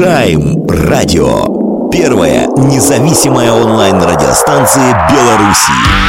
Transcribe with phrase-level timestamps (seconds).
[0.00, 1.90] Прайм Радио.
[1.90, 5.99] Первая независимая онлайн-радиостанция Беларуси.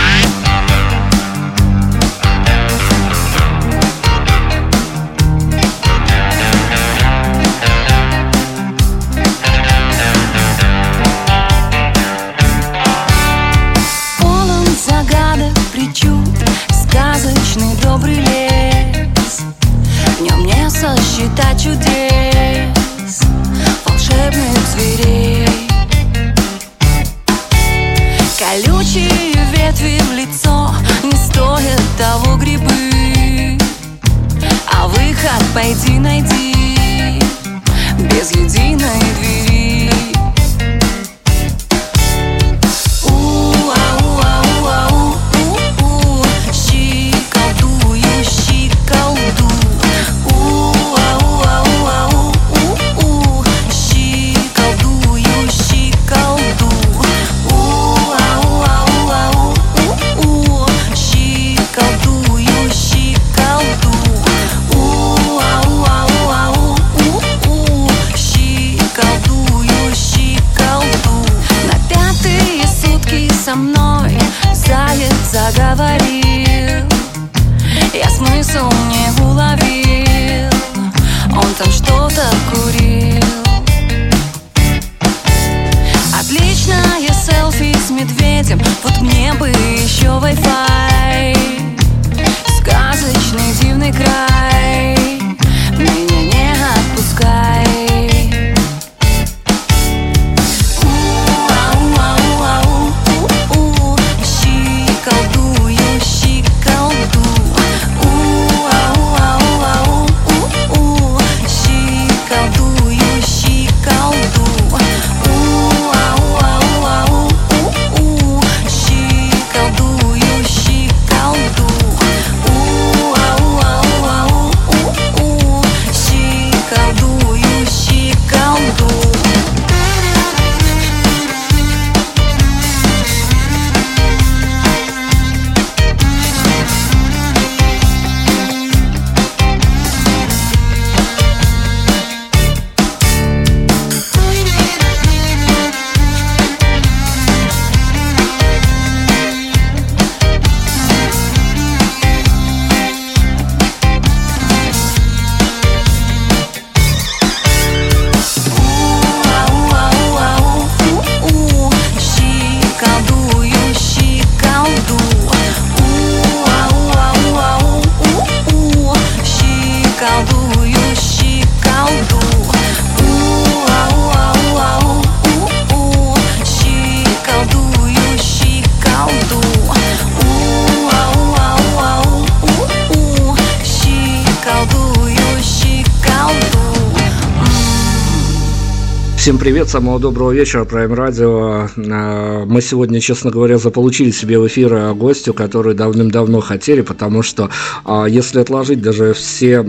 [189.41, 191.67] Привет, самого доброго вечера, Prime Radio.
[191.91, 197.49] А, мы сегодня, честно говоря, заполучили себе в эфир гостю, который давным-давно хотели, потому что
[197.83, 199.65] а, если отложить даже все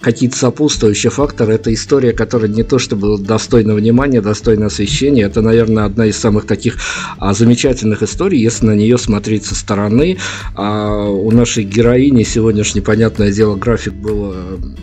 [0.00, 5.84] какие-то сопутствующие факторы, это история, которая не то чтобы достойна внимания, достойна освещения, это, наверное,
[5.84, 6.76] одна из самых таких
[7.20, 10.18] замечательных историй, если на нее смотреть со стороны.
[10.56, 14.32] У нашей героини сегодняшний, понятное дело, график был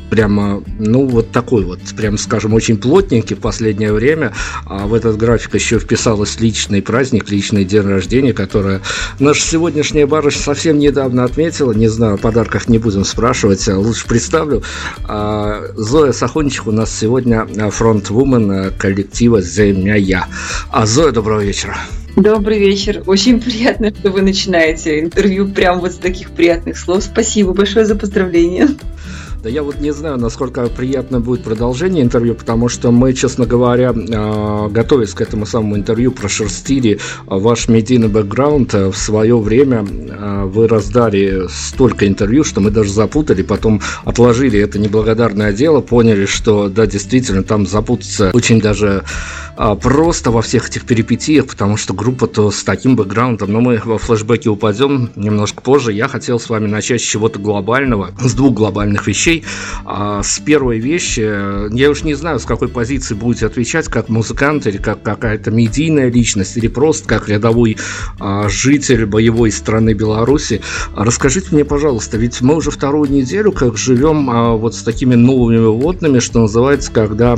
[0.09, 4.33] прямо, ну, вот такой вот, прям скажем, очень плотненький в последнее последнее время.
[4.65, 8.81] А в этот график еще вписалась личный праздник, личный день рождения, которое
[9.19, 11.73] наша сегодняшняя барышня совсем недавно отметила.
[11.73, 14.63] Не знаю, о подарках не будем спрашивать, а лучше представлю.
[15.07, 20.27] А, Зоя Сахончик у нас сегодня фронт-вумен коллектива «Земля».
[20.71, 21.77] А Зоя, доброго вечера.
[22.15, 23.03] Добрый вечер.
[23.05, 27.03] Очень приятно, что вы начинаете интервью прямо вот с таких приятных слов.
[27.03, 28.67] Спасибо большое за поздравления.
[29.41, 33.93] Да я вот не знаю, насколько приятно будет продолжение интервью, потому что мы, честно говоря,
[33.95, 38.73] а, готовясь к этому самому интервью, прошерстили ваш медийный бэкграунд.
[38.73, 44.77] В свое время а, вы раздали столько интервью, что мы даже запутали, потом отложили это
[44.77, 49.05] неблагодарное дело, поняли, что да, действительно, там запутаться очень даже
[49.55, 53.97] а, просто во всех этих перипетиях, потому что группа-то с таким бэкграундом, но мы во
[53.99, 55.93] флешбеке упадем немножко позже.
[55.93, 59.43] Я хотел с вами начать с чего-то глобального, с двух глобальных вещей вещей.
[59.85, 64.67] А с первой вещи, я уж не знаю, с какой позиции будете отвечать, как музыкант
[64.67, 67.77] или как какая-то медийная личность, или просто как рядовой
[68.19, 70.61] а, житель боевой страны Беларуси.
[70.95, 75.65] Расскажите мне, пожалуйста, ведь мы уже вторую неделю как живем а, вот с такими новыми
[75.65, 77.35] водными, что называется, когда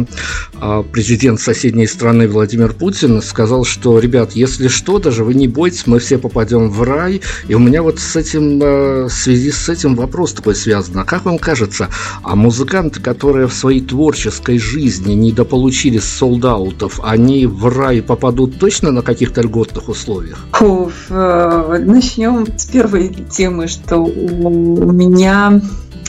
[0.60, 5.88] а, президент соседней страны Владимир Путин сказал, что, ребят, если что, даже вы не бойтесь,
[5.88, 7.22] мы все попадем в рай.
[7.48, 11.00] И у меня вот с этим, а, в связи с этим вопрос такой связан.
[11.00, 11.81] А как вам кажется,
[12.24, 19.02] а музыканты, которые в своей творческой жизни недополучили солдаутов, они в рай попадут точно на
[19.02, 20.46] каких-то льготных условиях?
[20.54, 25.62] Фу, э, начнем с первой темы, что у меня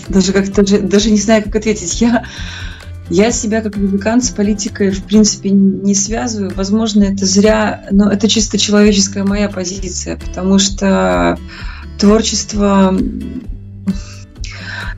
[0.08, 2.00] даже как-то даже не знаю, как ответить.
[2.00, 2.24] Я
[3.10, 6.52] я себя как музыкант с политикой в принципе не связываю.
[6.54, 11.38] Возможно, это зря, но это чисто человеческая моя позиция, потому что
[11.98, 12.96] творчество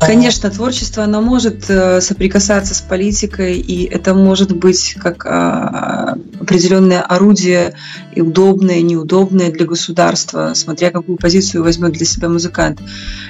[0.01, 7.01] Конечно, творчество, оно может э, соприкасаться с политикой, и это может быть как а, определенное
[7.01, 7.75] орудие
[8.15, 12.81] и удобное, и неудобное для государства, смотря какую позицию возьмет для себя музыкант.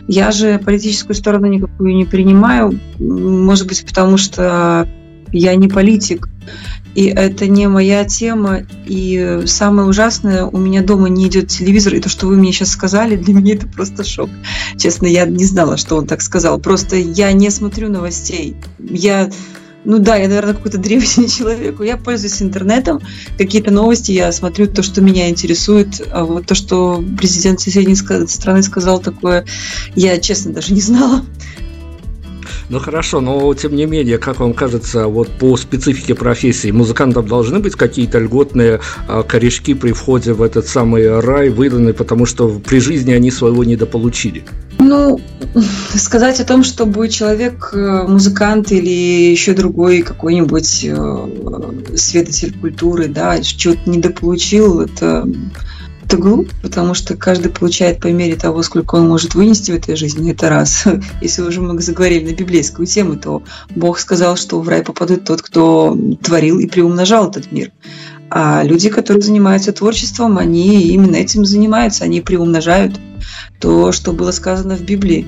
[0.08, 4.88] Я же политическую сторону никакую не принимаю, может быть, потому что
[5.32, 6.28] я не политик,
[6.94, 8.62] и это не моя тема.
[8.86, 12.70] И самое ужасное, у меня дома не идет телевизор, и то, что вы мне сейчас
[12.70, 14.30] сказали, для меня это просто шок.
[14.76, 16.58] Честно, я не знала, что он так сказал.
[16.58, 18.56] Просто я не смотрю новостей.
[18.78, 19.30] Я
[19.84, 21.80] ну да, я, наверное, какой-то древний человек.
[21.80, 23.00] Я пользуюсь интернетом,
[23.36, 26.00] какие-то новости я смотрю, то, что меня интересует.
[26.10, 29.44] А вот то, что президент соседней страны сказал такое,
[29.94, 31.24] я, честно, даже не знала.
[32.70, 37.58] Ну хорошо, но тем не менее, как вам кажется, вот по специфике профессии музыкантам должны
[37.58, 42.80] быть какие-то льготные а, корешки при входе в этот самый рай выданы, потому что при
[42.80, 44.44] жизни они своего недополучили?
[44.78, 45.20] Ну,
[45.94, 53.08] сказать о том, что будет человек, э, музыкант или еще другой какой-нибудь э, свидетель культуры,
[53.08, 55.28] да, что-то недополучил, это
[56.14, 59.96] это глупо, потому что каждый получает по мере того, сколько он может вынести в этой
[59.96, 60.30] жизни.
[60.30, 60.84] Это раз.
[61.20, 63.42] Если уже мы заговорили на библейскую тему, то
[63.74, 67.72] Бог сказал, что в рай попадет тот, кто творил и приумножал этот мир.
[68.30, 72.98] А люди, которые занимаются творчеством, они именно этим занимаются, они приумножают
[73.60, 75.26] то, что было сказано в Библии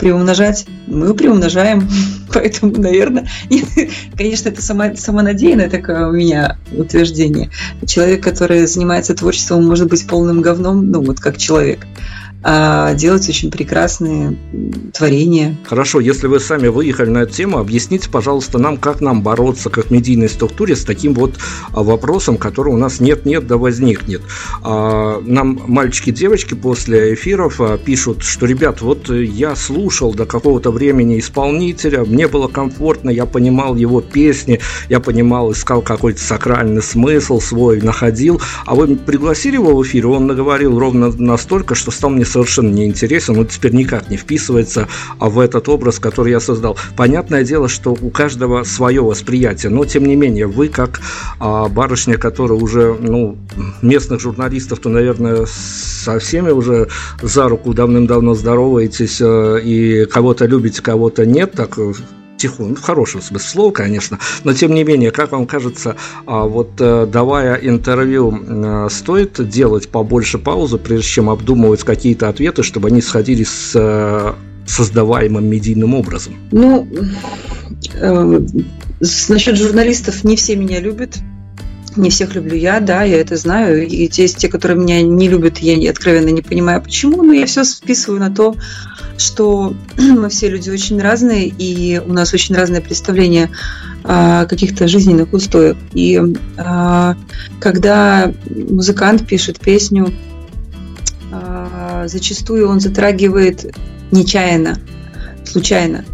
[0.00, 1.88] приумножать, мы приумножаем.
[2.32, 3.28] Поэтому, наверное,
[4.16, 7.50] конечно, это само, самонадеянное такое у меня утверждение.
[7.86, 11.86] Человек, который занимается творчеством, может быть полным говном, ну вот как человек
[12.42, 14.36] а делать очень прекрасные
[14.94, 15.56] творения.
[15.64, 19.90] Хорошо, если вы сами выехали на эту тему, объясните, пожалуйста, нам, как нам бороться как
[19.90, 21.34] медийной структуре с таким вот
[21.72, 24.22] а, вопросом, который у нас нет-нет, да возникнет.
[24.62, 32.04] А, нам мальчики-девочки после эфиров пишут, что, ребят, вот я слушал до какого-то времени исполнителя,
[32.04, 38.40] мне было комфортно, я понимал его песни, я понимал, искал какой-то сакральный смысл свой, находил,
[38.64, 42.86] а вы пригласили его в эфир, он наговорил ровно настолько, что стал мне совершенно не
[42.86, 44.88] интересен, он теперь никак не вписывается
[45.18, 46.76] а в этот образ, который я создал.
[46.96, 51.00] Понятное дело, что у каждого свое восприятие, но тем не менее, вы как
[51.38, 53.36] а, барышня, которая уже, ну,
[53.82, 56.88] местных журналистов, то, наверное, со всеми уже
[57.20, 61.78] за руку давным-давно здороваетесь а, и кого-то любите, кого-то нет, так
[62.40, 65.96] тихонько, ну, в хорошем смысле слова, конечно, но тем не менее, как вам кажется,
[66.26, 72.62] а, вот э, давая интервью, э, стоит делать побольше паузы, прежде чем обдумывать какие-то ответы,
[72.62, 74.32] чтобы они сходились с э,
[74.66, 76.34] создаваемым медийным образом?
[76.52, 76.86] Ну,
[77.94, 78.40] э,
[79.28, 81.18] насчет журналистов не все меня любят.
[81.96, 83.84] Не всех люблю я, да, я это знаю.
[83.84, 87.64] И те, те, которые меня не любят, я откровенно не понимаю, почему, но я все
[87.64, 88.54] списываю на то,
[89.20, 93.50] что мы все люди очень разные, и у нас очень разное представление
[94.02, 95.76] о каких-то жизненных устоях.
[95.92, 96.20] И
[96.56, 97.16] а,
[97.60, 100.12] когда музыкант пишет песню,
[101.32, 103.74] а, зачастую он затрагивает
[104.10, 104.78] нечаянно,
[105.44, 106.04] случайно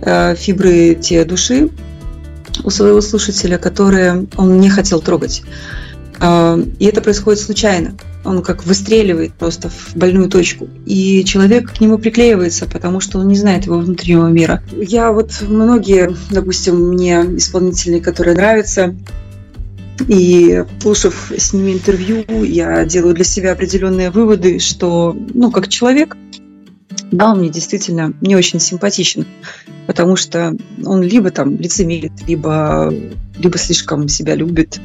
[0.00, 1.70] фибры те души
[2.62, 5.42] у своего слушателя, которые он не хотел трогать.
[6.22, 7.94] И это происходит случайно
[8.28, 10.68] он как выстреливает просто в больную точку.
[10.86, 14.62] И человек к нему приклеивается, потому что он не знает его внутреннего мира.
[14.76, 18.94] Я вот многие, допустим, мне исполнительные, которые нравятся,
[20.06, 26.16] и слушав с ними интервью, я делаю для себя определенные выводы, что, ну, как человек,
[27.10, 29.26] да, он мне действительно не очень симпатичен,
[29.86, 32.92] потому что он либо там лицемерит, либо,
[33.38, 34.78] либо слишком себя любит,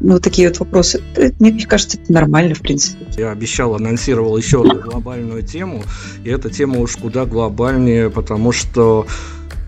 [0.00, 1.02] Ну, вот такие вот вопросы.
[1.38, 3.06] Мне кажется, это нормально, в принципе.
[3.16, 5.82] Я обещал, анонсировал еще одну глобальную тему,
[6.24, 9.06] и эта тема уж куда глобальнее, потому что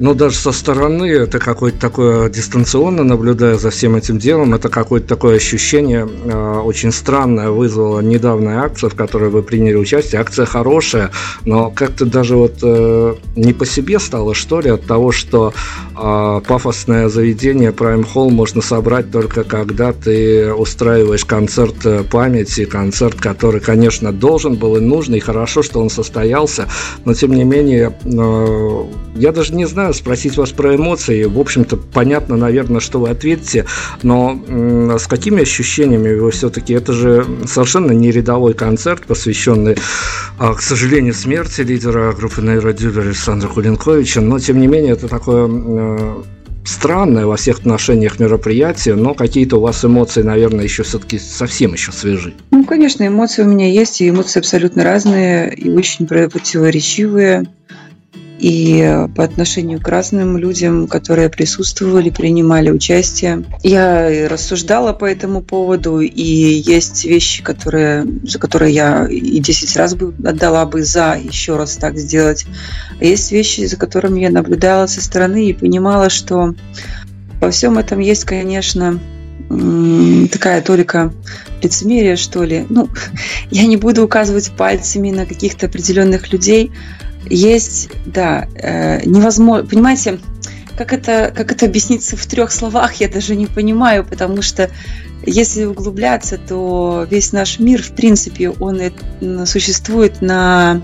[0.01, 5.07] но даже со стороны это какое-то такое дистанционно наблюдая за всем этим делом, это какое-то
[5.07, 10.21] такое ощущение э, очень странное вызвала недавняя акция, в которой вы приняли участие.
[10.21, 11.11] Акция хорошая,
[11.45, 15.53] но как-то даже вот э, не по себе стало, что ли, от того, что
[15.97, 23.21] э, пафосное заведение Prime Hall можно собрать только когда ты устраиваешь концерт э, памяти, концерт,
[23.21, 26.69] который, конечно, должен был и нужный, и хорошо, что он состоялся,
[27.05, 28.85] но тем не менее, э,
[29.17, 31.25] я даже не знаю, спросить вас про эмоции.
[31.25, 33.67] В общем-то, понятно, наверное, что вы ответите,
[34.03, 36.75] но с какими ощущениями вы все-таки...
[36.75, 39.77] Это же совершенно не рядовой концерт, посвященный,
[40.39, 45.49] а, к сожалению, смерти лидера группы Нейродюбер Александра Кулинковича, но, тем не менее, это такое
[45.51, 46.23] э,
[46.65, 51.93] странное во всех отношениях мероприятие, но какие-то у вас эмоции, наверное, еще все-таки совсем еще
[51.93, 52.35] свежи.
[52.51, 57.45] Ну, конечно, эмоции у меня есть, и эмоции абсолютно разные, и очень противоречивые
[58.41, 63.45] и по отношению к разным людям, которые присутствовали, принимали участие.
[63.63, 69.95] Я рассуждала по этому поводу, и есть вещи, которые, за которые я и 10 раз
[69.95, 72.47] бы отдала бы за еще раз так сделать.
[72.99, 76.55] А есть вещи, за которыми я наблюдала со стороны и понимала, что
[77.41, 78.99] во всем этом есть, конечно,
[80.31, 81.13] такая только
[81.63, 82.65] лицемерие, что ли.
[82.69, 82.89] Ну,
[83.51, 86.71] я не буду указывать пальцами на каких-то определенных людей,
[87.29, 90.19] есть, да, э, невозможно, понимаете,
[90.77, 94.71] как это, как это объясниться в трех словах, я даже не понимаю, потому что
[95.27, 98.81] если углубляться, то весь наш мир, в принципе, он
[99.47, 100.81] существует на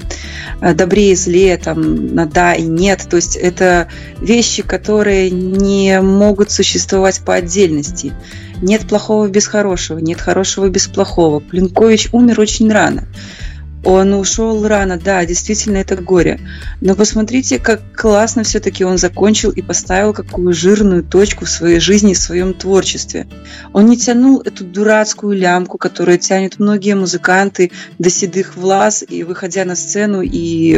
[0.61, 3.07] э, добре и зле, там, на да и нет.
[3.09, 3.89] То есть это
[4.21, 8.13] вещи, которые не могут существовать по отдельности.
[8.61, 11.41] Нет плохого без хорошего, нет хорошего без плохого.
[11.41, 13.09] Плинкович умер очень рано.
[13.87, 16.41] Он ушел рано, да, действительно, это горе.
[16.81, 22.13] Но посмотрите, как классно все-таки он закончил и поставил какую жирную точку в своей жизни,
[22.13, 23.29] в своем творчестве.
[23.73, 29.65] Он не тянул эту дурацкую лямку, которую тянут многие музыканты до седых влас, и выходя
[29.65, 30.75] на сцену и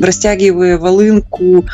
[0.00, 1.66] растягивая волынку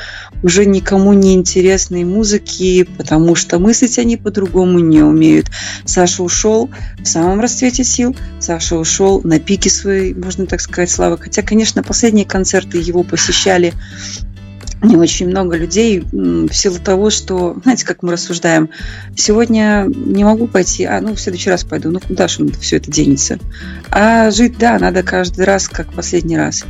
[0.42, 5.47] уже никому не интересной музыки, потому что мыслить они по-другому не умеют.
[5.85, 6.68] Саша ушел
[6.99, 11.18] в самом расцвете сил, Саша ушел на пике своей можно так сказать, славы.
[11.18, 13.73] Хотя, конечно, последние концерты его посещали
[14.82, 18.68] не очень много людей в силу того, что, знаете, как мы рассуждаем,
[19.16, 22.90] сегодня не могу пойти, а ну в следующий раз пойду, ну куда же все это
[22.90, 23.38] денется?
[23.90, 26.64] А жить, да, надо каждый раз, как последний раз.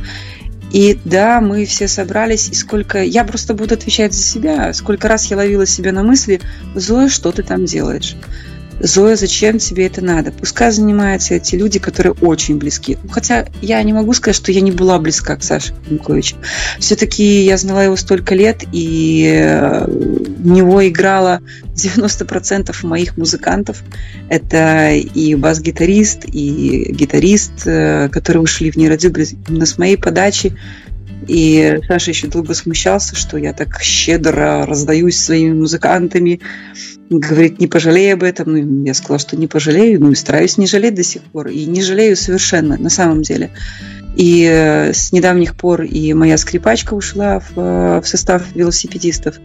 [0.71, 3.01] И да, мы все собрались, и сколько...
[3.01, 4.73] Я просто буду отвечать за себя.
[4.73, 6.41] Сколько раз я ловила себя на мысли,
[6.75, 8.17] Зоя, что ты там делаешь?
[8.79, 10.31] Зоя, зачем тебе это надо?
[10.31, 12.97] Пускай занимаются эти люди, которые очень близки.
[13.09, 16.35] Хотя я не могу сказать, что я не была близка к Саше Кунковичу.
[16.79, 21.41] Все-таки я знала его столько лет, и э, в него играло
[21.73, 23.83] 90% моих музыкантов.
[24.29, 30.55] Это и бас-гитарист, и гитарист, э, которые ушли в нейродюбли именно с моей подачи.
[31.27, 36.41] И Саша еще долго смущался, что я так щедро раздаюсь своими музыкантами
[37.09, 38.51] говорит, не пожалею об этом.
[38.51, 41.47] Ну, я сказала, что не пожалею, ну и стараюсь не жалеть до сих пор.
[41.47, 43.51] И не жалею совершенно, на самом деле.
[44.15, 49.35] И э, с недавних пор и моя скрипачка ушла в, э, в состав велосипедистов.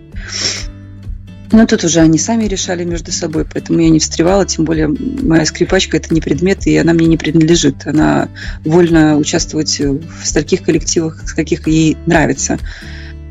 [1.53, 5.45] Но тут уже они сами решали между собой, поэтому я не встревала, тем более моя
[5.45, 7.87] скрипачка– это не предмет, и она мне не принадлежит.
[7.87, 8.29] Она
[8.65, 12.59] вольна участвовать в таких коллективах, с каких ей нравится.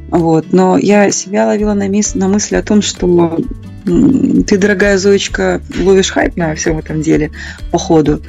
[0.10, 0.54] Вот.
[0.54, 3.40] Но я себя ловила на, мис- на мысли о том, что
[3.86, 7.32] ты, дорогая Зоечка, ловишь хайп на всем этом деле
[7.72, 8.22] по ходу,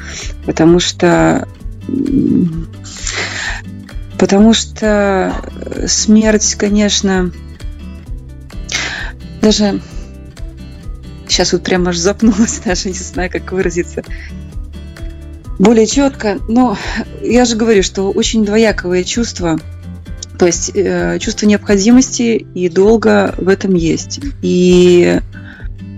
[0.46, 1.46] потому что
[4.18, 5.34] потому что
[5.86, 7.32] смерть, конечно,
[9.42, 9.80] даже
[11.28, 14.02] сейчас вот прямо аж запнулась, даже не знаю, как выразиться
[15.58, 16.78] более четко, но
[17.20, 19.60] я же говорю, что очень двояковые чувства–
[20.42, 24.18] то есть э, чувство необходимости и долга в этом есть.
[24.42, 25.20] И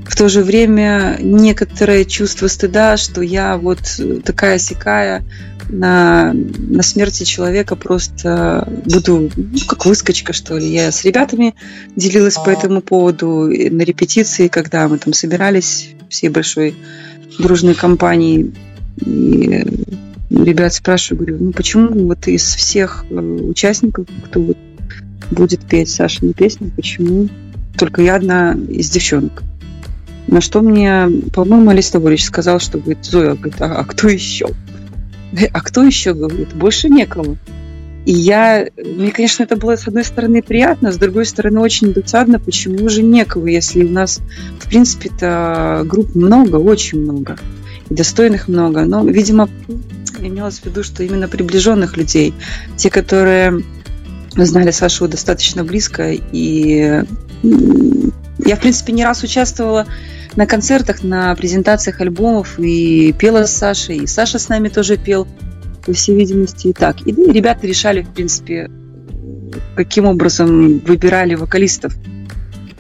[0.06, 3.78] в то же время некоторое чувство стыда, что я вот
[4.22, 5.24] такая сякая
[5.68, 10.66] на, на смерти человека просто буду ну, как выскочка, что ли.
[10.66, 11.54] Я с ребятами
[11.96, 16.74] делилась по этому поводу на репетиции, когда мы там собирались всей большой
[17.38, 18.54] дружной компанией.
[19.04, 19.64] И
[20.30, 24.56] ребят спрашиваю, говорю, ну почему вот из всех э, участников, кто вот
[25.30, 27.28] будет петь Сашину песню, почему
[27.78, 29.42] только я одна из девчонок?
[30.26, 34.48] На что мне, по-моему, Алис Таборич сказал, что, говорит, Зоя, говорит, а, а кто еще?
[35.52, 37.36] А кто еще, говорит, больше некого.
[38.06, 42.38] И я, мне, конечно, это было, с одной стороны, приятно, с другой стороны, очень досадно,
[42.38, 44.20] почему же некого, если у нас,
[44.60, 47.38] в принципе-то, групп много, очень много,
[47.88, 48.84] и достойных много.
[48.84, 49.48] Но, видимо,
[50.20, 52.34] имелось в виду, что именно приближенных людей,
[52.76, 53.62] те, которые
[54.36, 57.02] знали Сашу достаточно близко, и
[57.42, 59.86] я, в принципе, не раз участвовала
[60.36, 65.26] на концертах, на презентациях альбомов и пела с Сашей, и Саша с нами тоже пел
[65.84, 67.06] по всей видимости, и так.
[67.06, 68.70] И, и ребята решали, в принципе,
[69.76, 71.94] каким образом выбирали вокалистов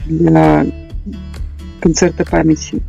[0.06, 0.66] для
[1.80, 2.82] концерта памяти.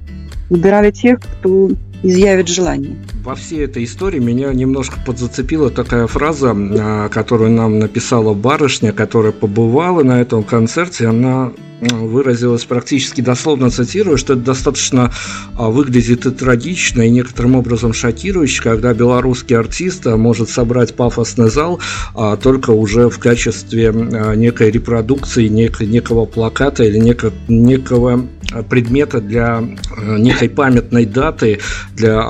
[0.49, 1.69] Выбирали тех, кто
[2.07, 2.95] изъявит желание.
[3.23, 9.31] Во всей этой истории меня немножко подзацепила такая фраза, а, которую нам написала барышня, которая
[9.31, 11.07] побывала на этом концерте.
[11.07, 15.11] Она выразилась практически дословно цитирую, что это достаточно
[15.57, 21.49] а, выглядит и трагично, и некоторым образом шокирующе, когда белорусский артист а, может собрать пафосный
[21.49, 21.79] зал
[22.13, 23.93] а, только уже в качестве
[24.35, 28.27] некой репродукции, нек, некого плаката или неко, некого
[28.69, 29.63] предмета для
[29.97, 31.59] некой памятной даты,
[31.93, 32.21] для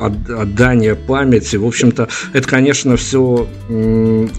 [0.00, 1.56] отдания памяти.
[1.56, 3.46] В общем-то, это, конечно, все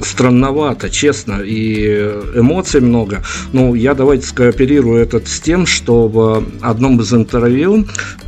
[0.02, 1.86] странновато, честно, и
[2.36, 3.24] эмоций много.
[3.54, 7.86] Ну, я давайте скооперирую этот с тем, что в одном из интервью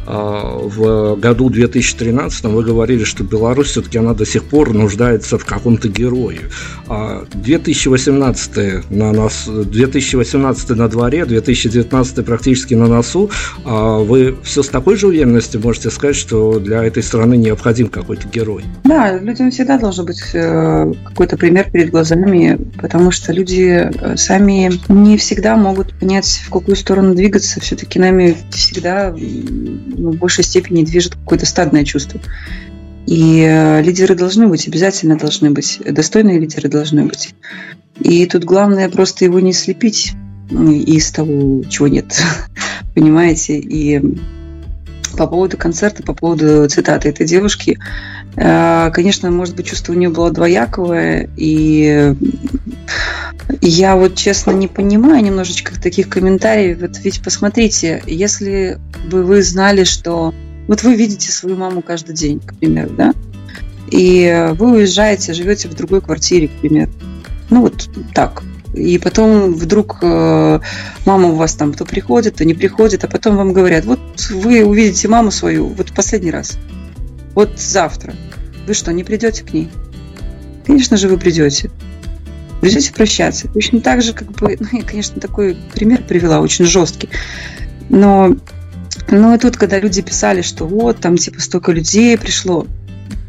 [0.10, 5.88] в году 2013 вы говорили, что Беларусь все-таки она до сих пор нуждается в каком-то
[5.88, 6.40] герое.
[7.34, 13.30] 2018 а на нас, 2018 на дворе, 2019 практически на носу.
[13.66, 18.28] А вы все с такой же уверенностью можете сказать, что для этой страны необходим какой-то
[18.28, 18.64] герой?
[18.86, 24.72] Да, людям всегда должен быть э, какой-то пример перед глазами, потому что люди э, сами
[24.90, 27.60] не всегда могут понять, в какую сторону двигаться.
[27.60, 29.14] Все-таки нами всегда
[30.00, 32.20] ну, в большей степени движет какое-то стадное чувство.
[33.06, 37.34] И э, лидеры должны быть, обязательно должны быть, достойные лидеры должны быть.
[38.00, 40.14] И тут главное просто его не слепить
[40.52, 42.22] из того, чего нет.
[42.96, 43.58] Понимаете?
[43.58, 44.02] И
[45.18, 47.80] по поводу концерта, по поводу цитаты этой девушки,
[48.36, 52.14] э, конечно, может быть, чувство у нее было двояковое, и
[53.62, 56.80] я вот честно не понимаю немножечко таких комментариев.
[56.82, 58.80] Вот ведь посмотрите, если
[59.10, 60.34] бы вы знали, что
[60.68, 63.14] вот вы видите свою маму каждый день, к примеру, да,
[63.90, 66.92] и вы уезжаете, живете в другой квартире, к примеру.
[67.50, 68.44] Ну вот так.
[68.76, 70.60] И потом вдруг э,
[71.06, 74.64] мама у вас там то приходит, то не приходит, а потом вам говорят, вот вы
[74.64, 76.60] увидите маму свою вот последний раз,
[77.34, 78.14] вот завтра.
[78.68, 79.70] Вы что, не придете к ней?
[80.68, 81.72] Конечно же, вы придете
[82.60, 83.48] придете прощаться.
[83.48, 87.10] Точно так же, как бы, ну, я, конечно, такой пример привела, очень жесткий.
[87.90, 88.36] Но,
[89.10, 92.68] но и тут, когда люди писали, что вот, там, типа, столько людей пришло,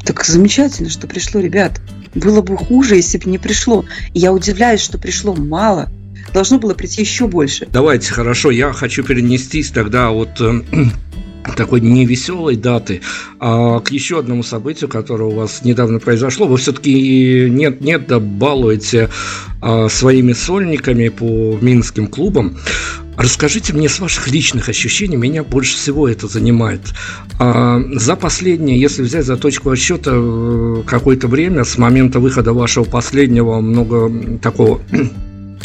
[0.04, 1.80] так замечательно, что пришло, ребят.
[2.14, 3.84] Было бы хуже, если бы не пришло.
[4.14, 5.90] Я удивляюсь, что пришло мало.
[6.34, 7.66] Должно было прийти еще больше.
[7.70, 10.62] Давайте, хорошо, я хочу перенестись тогда от э,
[11.57, 13.00] такой невеселой даты
[13.38, 16.46] а к еще одному событию, которое у вас недавно произошло.
[16.46, 19.09] Вы все-таки нет, нет, да балуете
[19.61, 22.57] а, своими сольниками по минским клубам.
[23.16, 26.81] Расскажите мне с ваших личных ощущений, меня больше всего это занимает.
[27.38, 32.85] А, за последнее, если взять за точку отсчета э, какое-то время, с момента выхода вашего
[32.85, 34.81] последнего много такого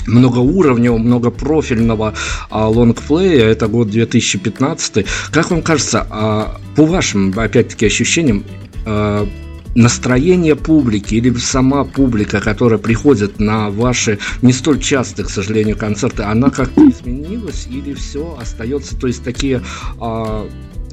[0.07, 2.13] многоуровневого, многопрофильного
[2.49, 5.05] а, лонгплея, это год 2015.
[5.31, 8.43] Как вам кажется, а, по вашим, опять-таки, ощущениям,
[8.85, 9.27] а,
[9.75, 16.23] настроение публики или сама публика, которая приходит на ваши не столь частые, к сожалению, концерты,
[16.23, 19.61] она как-то изменилась или все остается, то есть такие
[19.99, 20.47] а,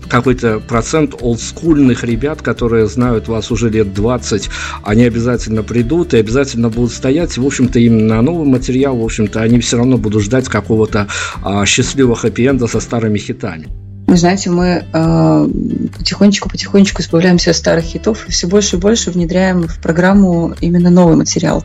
[0.08, 4.50] какой-то процент олдскульных ребят, которые знают вас уже лет 20,
[4.82, 7.36] они обязательно придут и обязательно будут стоять.
[7.38, 11.08] В общем-то, им на новый материал, в общем-то, они все равно будут ждать какого-то
[11.42, 13.68] а, счастливого хэппи-энда со старыми хитами.
[14.06, 15.48] Вы знаете, мы э,
[15.96, 21.16] потихонечку-потихонечку избавляемся от старых хитов и все больше и больше внедряем в программу именно новый
[21.16, 21.64] материал.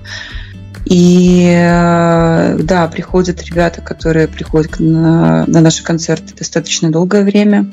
[0.86, 7.70] И э, да, приходят ребята, которые приходят на, на наши концерты достаточно долгое время.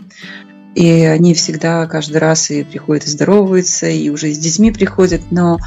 [0.75, 5.59] И они всегда каждый раз и приходят и здороваются, и уже с детьми приходят, но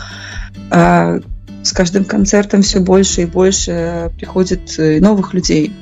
[0.70, 1.20] а,
[1.64, 5.74] с каждым концертом все больше и больше приходит э, новых людей.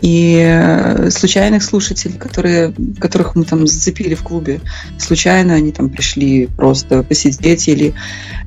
[0.00, 4.60] И э, случайных слушателей, которые, которых мы там зацепили в клубе.
[4.98, 7.94] Случайно они там пришли просто посидеть, или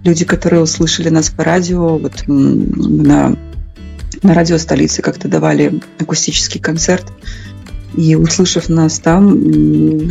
[0.04, 3.36] люди, которые услышали нас по радио, вот на,
[4.22, 7.12] на радио столицы как-то давали акустический концерт
[7.98, 9.36] И услышав нас там,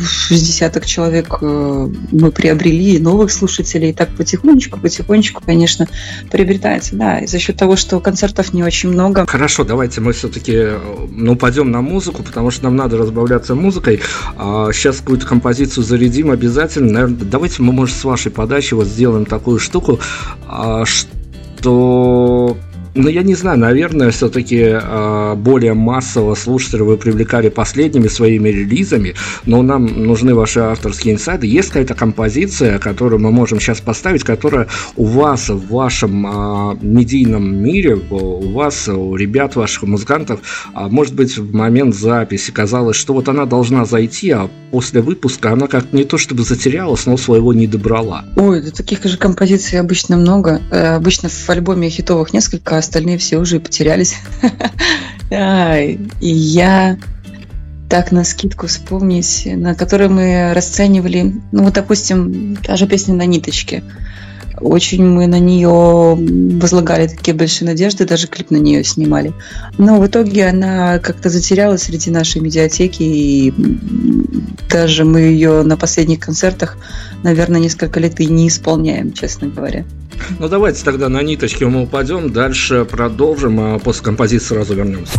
[0.01, 3.91] с десяток человек э, мы приобрели новых слушателей.
[3.91, 5.87] И так потихонечку, потихонечку, конечно,
[6.31, 6.97] приобретается.
[6.97, 9.25] Да, и за счет того, что концертов не очень много.
[9.27, 10.71] Хорошо, давайте мы все-таки
[11.11, 14.01] ну, пойдем на музыку, потому что нам надо разбавляться музыкой.
[14.37, 16.91] А сейчас какую-то композицию зарядим обязательно.
[16.93, 20.01] Наверное, давайте мы, может, с вашей подачи вот сделаем такую штуку,
[20.49, 22.57] а, что
[22.97, 29.15] ну, я не знаю, наверное, все-таки э, более массово слушателя вы привлекали последними своими релизами,
[29.45, 31.47] но нам нужны ваши авторские инсайды.
[31.47, 37.57] Есть какая-то композиция, которую мы можем сейчас поставить, которая у вас в вашем э, медийном
[37.57, 40.41] мире, у вас, у ребят, ваших музыкантов,
[40.75, 45.53] э, может быть, в момент записи казалось, что вот она должна зайти, а после выпуска
[45.53, 48.25] она как не то чтобы затерялась, но своего не добрала?
[48.37, 50.61] Ой, да таких же композиций обычно много.
[50.71, 54.17] Э, обычно в альбоме хитовых несколько, остальные все уже потерялись.
[55.31, 56.97] И я
[57.89, 63.27] так на скидку вспомнить, на которой мы расценивали, ну вот, допустим, та же песня «На
[63.27, 63.83] ниточке».
[64.61, 66.17] Очень мы на нее
[66.59, 69.33] возлагали такие большие надежды, даже клип на нее снимали.
[69.79, 73.55] Но в итоге она как-то затерялась среди нашей медиатеки, и
[74.71, 76.77] даже мы ее на последних концертах,
[77.23, 79.85] наверное, несколько лет и не исполняем, честно говоря.
[80.39, 85.19] Ну давайте тогда на ниточке мы упадем, дальше продолжим, а после композиции сразу вернемся.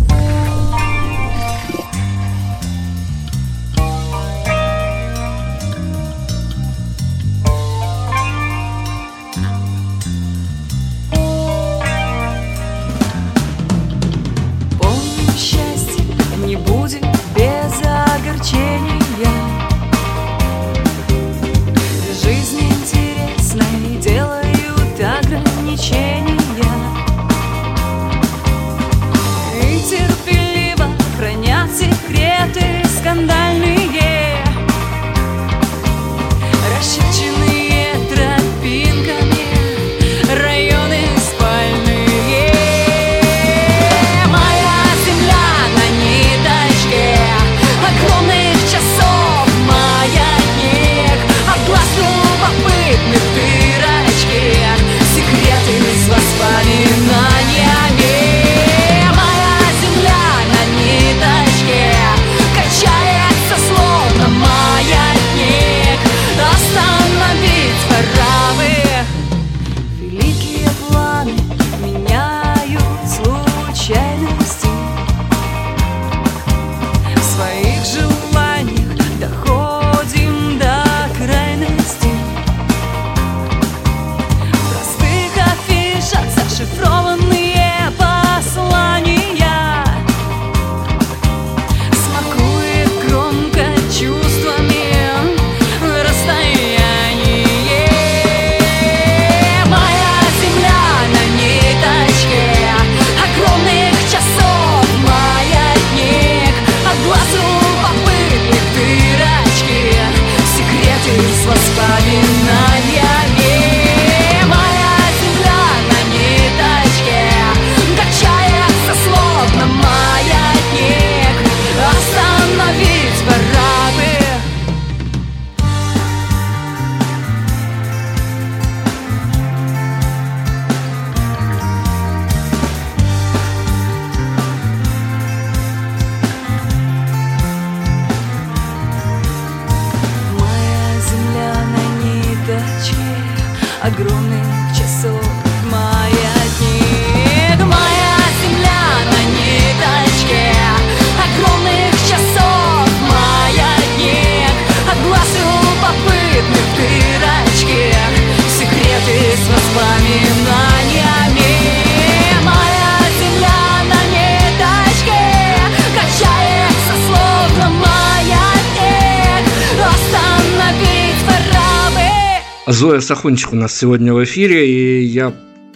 [172.78, 175.34] Зоя Сахунчик у нас сегодня в эфире, и я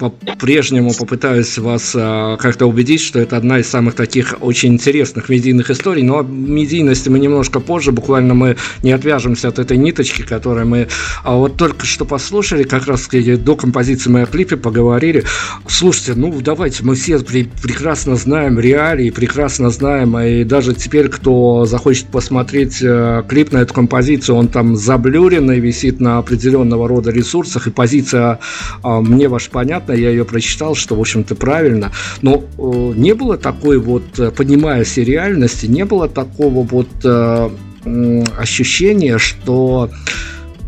[0.10, 5.70] по-прежнему попытаюсь вас а, как-то убедить, что это одна из самых таких очень интересных медийных
[5.70, 6.02] историй.
[6.02, 10.88] Но о медийности мы немножко позже, буквально мы не отвяжемся от этой ниточки, которую мы
[11.24, 15.24] а вот только что послушали, как раз до композиции мы о клипе поговорили.
[15.68, 22.08] Слушайте, ну давайте, мы все прекрасно знаем реалии, прекрасно знаем, и даже теперь, кто захочет
[22.08, 27.72] посмотреть э, клип на эту композицию, он там заблюренный, висит на определенного рода ресурсах, и
[27.72, 28.40] позиция
[28.84, 33.38] мне ваша понятна, понятно, я ее прочитал, что, в общем-то, правильно, но э, не было
[33.38, 37.50] такой вот, э, поднимая реальности, не было такого вот э,
[38.38, 39.90] ощущения, что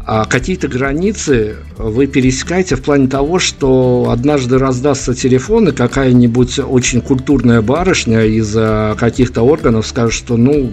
[0.05, 6.99] а какие-то границы вы пересекаете в плане того, что однажды раздастся телефон, и какая-нибудь очень
[6.99, 8.53] культурная барышня из
[8.97, 10.69] каких-то органов скажет, что ну,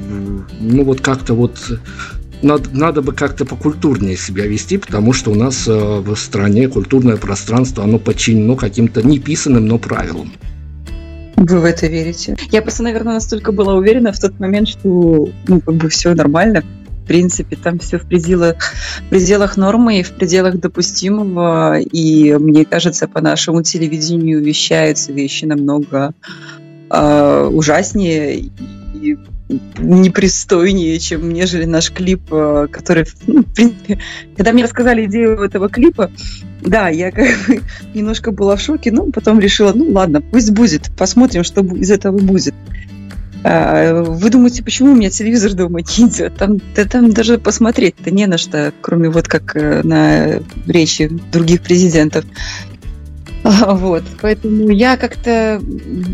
[0.59, 1.59] ну вот как-то вот
[2.42, 7.16] надо, надо бы как-то покультурнее себя вести, потому что у нас э, в стране культурное
[7.16, 10.33] пространство, оно подчинено каким-то неписанным, но правилам.
[11.37, 12.37] Вы в это верите?
[12.50, 16.62] Я просто, наверное, настолько была уверена в тот момент, что ну, как бы все нормально,
[17.11, 18.55] принципе, там все в пределах,
[19.00, 21.81] в пределах нормы и в пределах допустимого.
[21.81, 26.12] И мне кажется, по нашему телевидению вещаются вещи намного
[26.88, 28.50] э, ужаснее
[28.94, 29.18] и
[29.79, 33.99] непристойнее, чем нежели наш клип, а, который, ну, в принципе,
[34.37, 36.11] когда мне рассказали идею этого клипа,
[36.63, 37.63] да, я как бы
[37.95, 42.19] немножко была в шоке, но потом решила, ну ладно, пусть будет, посмотрим, что из этого
[42.19, 42.55] будет.
[43.43, 46.29] А, вы думаете, почему у меня телевизор дома не?
[46.31, 51.63] Там, да, там даже посмотреть-то не на что, кроме вот как э, на речи других
[51.63, 52.27] президентов.
[53.67, 55.61] Вот, поэтому я как-то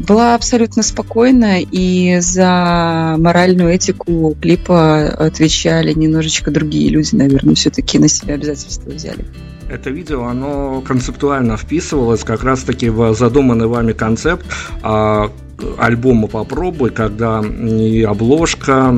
[0.08, 8.08] была абсолютно спокойна, и за моральную этику клипа отвечали немножечко другие люди, наверное, все-таки на
[8.08, 9.24] себя обязательства взяли.
[9.68, 14.46] Это видео, оно концептуально вписывалось как раз-таки в задуманный вами концепт,
[14.82, 15.30] а
[15.78, 18.94] альбома «Попробуй», когда и обложка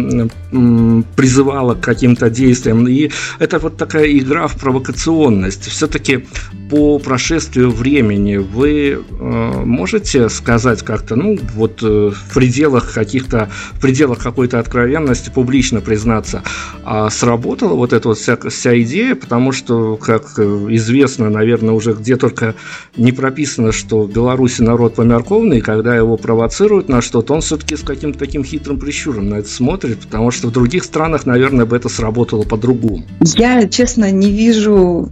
[1.17, 2.87] призывала к каким-то действиям.
[2.89, 5.69] И это вот такая игра в провокационность.
[5.69, 6.27] Все-таки
[6.69, 13.81] по прошествию времени вы э, можете сказать как-то, ну, вот э, в пределах каких-то, в
[13.81, 16.43] пределах какой-то откровенности публично признаться,
[16.85, 22.17] а сработала вот эта вот вся, вся идея, потому что, как известно, наверное, уже где
[22.17, 22.55] только
[22.97, 27.83] не прописано, что в Беларуси народ померковный, когда его провоцируют на что-то, он все-таки с
[27.83, 31.89] каким-то таким хитрым прищуром на это смотрит, потому что в других странах, наверное, бы это
[31.89, 33.05] сработало по-другому.
[33.21, 35.11] Я, честно, не вижу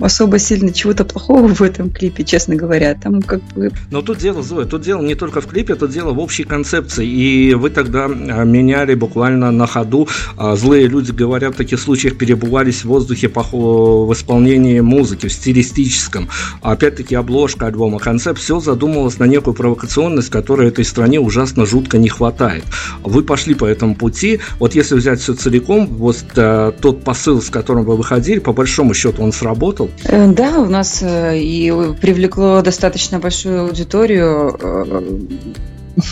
[0.00, 2.94] особо сильно чего чего-то плохого в этом клипе, честно говоря.
[2.94, 3.70] Там как бы...
[3.90, 7.06] Но тут дело, Зоя, тут дело не только в клипе, тут дело в общей концепции.
[7.06, 10.08] И вы тогда а, меняли буквально на ходу.
[10.36, 16.28] А, злые люди, говорят, в таких случаях перебывались в воздухе в исполнении музыки, в стилистическом.
[16.62, 22.08] Опять-таки обложка альбома, концепт, все задумывалось на некую провокационность, которой этой стране ужасно жутко не
[22.08, 22.64] хватает.
[23.02, 24.40] Вы пошли по этому пути.
[24.58, 28.94] Вот если взять все целиком, вот а, тот посыл, с которым вы выходили, по большому
[28.94, 29.90] счету он сработал?
[30.04, 34.54] Э, да, у нас нас э, и привлекло достаточно большую аудиторию.
[34.60, 35.00] Э,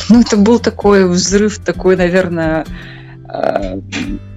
[0.09, 2.65] ну, это был такой взрыв, такой, наверное,
[3.29, 3.81] э,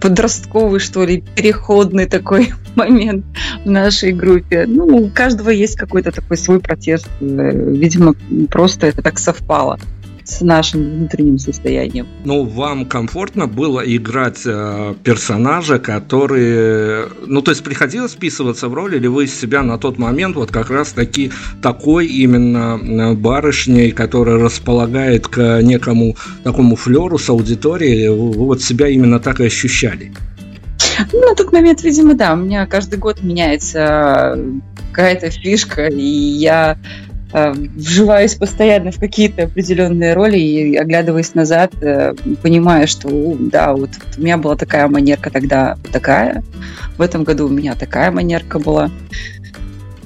[0.02, 3.26] подростковый, что ли, переходный такой момент
[3.64, 4.66] в нашей группе.
[4.68, 7.08] Ну, у каждого есть какой-то такой свой протест.
[7.22, 8.14] Видимо,
[8.50, 9.80] просто это так совпало
[10.26, 12.08] с нашим внутренним состоянием.
[12.26, 17.08] Ну, вам комфортно было играть э, персонажа, который...
[17.28, 20.52] Ну, то есть приходилось вписываться в роль, или вы из себя на тот момент вот
[20.52, 28.10] как раз таки такой именно э, барышней, которая располагает к некому такому флеру с аудиторией,
[28.10, 30.12] вы, вы вот себя именно так и ощущали?
[31.14, 32.34] Ну, на тот момент, видимо, да.
[32.34, 34.40] У меня каждый год меняется
[34.92, 42.14] какая-то фишка, и я Э, вживаюсь постоянно в какие-то определенные роли и оглядываясь назад, э,
[42.42, 46.44] понимаю, что да, вот у меня была такая манерка тогда такая,
[46.98, 48.90] в этом году у меня такая манерка была.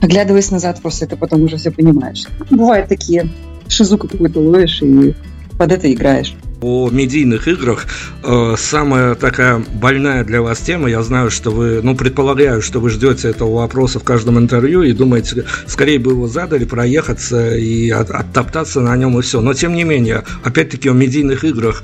[0.01, 2.25] Оглядываясь назад, просто это потом уже все понимаешь.
[2.49, 3.29] Бывают такие
[3.67, 5.13] шизу какую-то ловишь и
[5.59, 7.85] под это играешь о медийных играх.
[8.23, 12.89] Э, самая такая больная для вас тема, я знаю, что вы, ну, предполагаю, что вы
[12.89, 18.81] ждете этого вопроса в каждом интервью и думаете, скорее бы его задали, проехаться и оттоптаться
[18.81, 19.41] на нем и все.
[19.41, 21.83] Но, тем не менее, опять-таки о медийных играх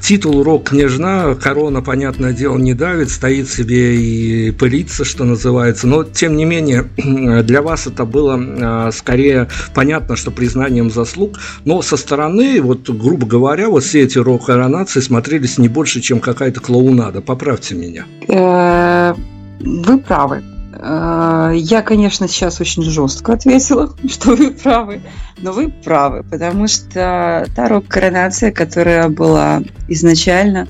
[0.00, 5.86] титул рок-княжна, корона, понятное дело, не давит, стоит себе и пылится, что называется.
[5.86, 6.88] Но, тем не менее,
[7.42, 11.38] для вас это было э, скорее понятно, что признанием заслуг.
[11.64, 16.60] Но со стороны, вот, грубо говоря, вот все эти рок-коронации смотрелись не больше, чем какая-то
[16.60, 17.20] клоунада.
[17.20, 18.06] Поправьте меня.
[18.28, 19.14] Э,
[19.60, 20.42] вы правы.
[20.78, 25.00] Э, я, конечно, сейчас очень жестко ответила, что вы правы,
[25.38, 30.68] но вы правы, потому что та рок-коронация, которая была изначально,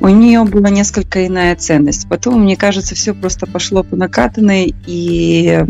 [0.00, 2.08] у нее была несколько иная ценность.
[2.08, 5.64] Потом, мне кажется, все просто пошло по накатанной, и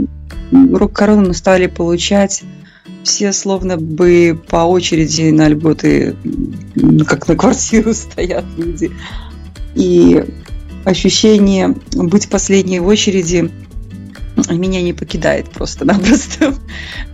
[0.53, 2.45] рок-корону стали получать
[3.03, 6.15] все словно бы по очереди на льготы,
[7.07, 8.93] как на квартиру стоят люди.
[9.75, 10.25] И
[10.85, 13.51] ощущение быть последней в очереди
[14.49, 16.55] меня не покидает просто-напросто.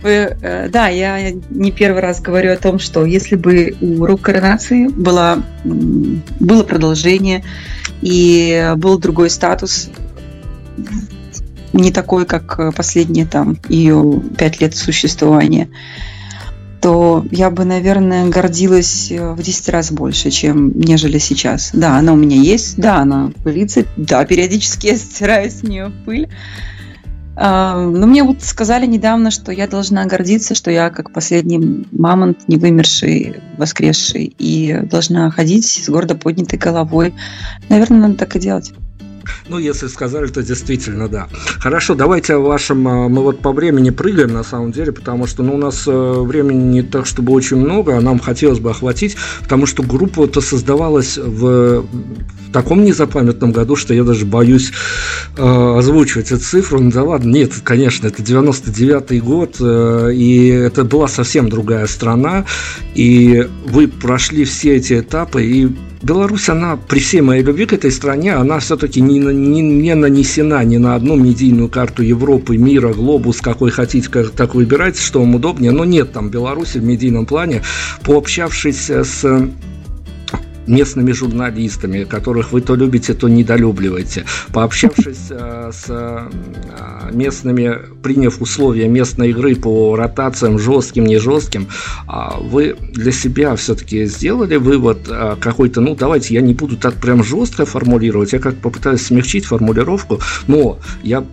[0.03, 4.87] Э, да, я не первый раз говорю о том, что если бы у рок коронации
[4.87, 7.43] было, было продолжение
[8.01, 9.89] и был другой статус,
[11.73, 15.69] не такой, как последние там ее пять лет существования,
[16.87, 21.71] то я бы, наверное, гордилась в 10 раз больше, чем нежели сейчас.
[21.73, 26.29] Да, она у меня есть, да, она пылится, да, периодически я стираю с нее пыль,
[27.35, 32.55] но мне вот сказали недавно, что я должна гордиться, что я как последний мамонт, не
[32.55, 37.13] вымерший, воскресший, и должна ходить с гордо поднятой головой.
[37.67, 38.71] Наверное, надо так и делать.
[39.47, 41.27] Ну, если сказали, то действительно да.
[41.59, 42.87] Хорошо, давайте о вашем...
[42.87, 45.91] А, мы вот по времени прыгаем, на самом деле, потому что ну, у нас э,
[45.91, 51.17] времени не так, чтобы очень много, а нам хотелось бы охватить, потому что группа-то создавалась
[51.17, 51.85] в
[52.47, 54.71] в таком незапамятном году, что я даже боюсь
[55.37, 56.79] э, озвучивать эту цифру.
[56.79, 62.45] Ну да ладно, нет, конечно, это 99-й год, э, и это была совсем другая страна,
[62.95, 67.91] и вы прошли все эти этапы, и Беларусь, она при всей моей любви к этой
[67.91, 73.41] стране, она все-таки не, не, не нанесена ни на одну медийную карту Европы, мира, глобус,
[73.41, 75.71] какой хотите, как, так выбирайте, что вам удобнее.
[75.71, 77.63] Но нет там Беларуси в медийном плане.
[78.03, 79.49] Пообщавшись с
[80.67, 84.25] местными журналистами, которых вы то любите, то недолюбливаете.
[84.53, 86.29] Пообщавшись э, с э,
[87.11, 91.67] местными, приняв условия местной игры по ротациям жестким, не жестким,
[92.07, 96.95] э, вы для себя все-таки сделали вывод э, какой-то, ну давайте я не буду так
[96.95, 101.23] прям жестко формулировать, я как попытаюсь смягчить формулировку, но я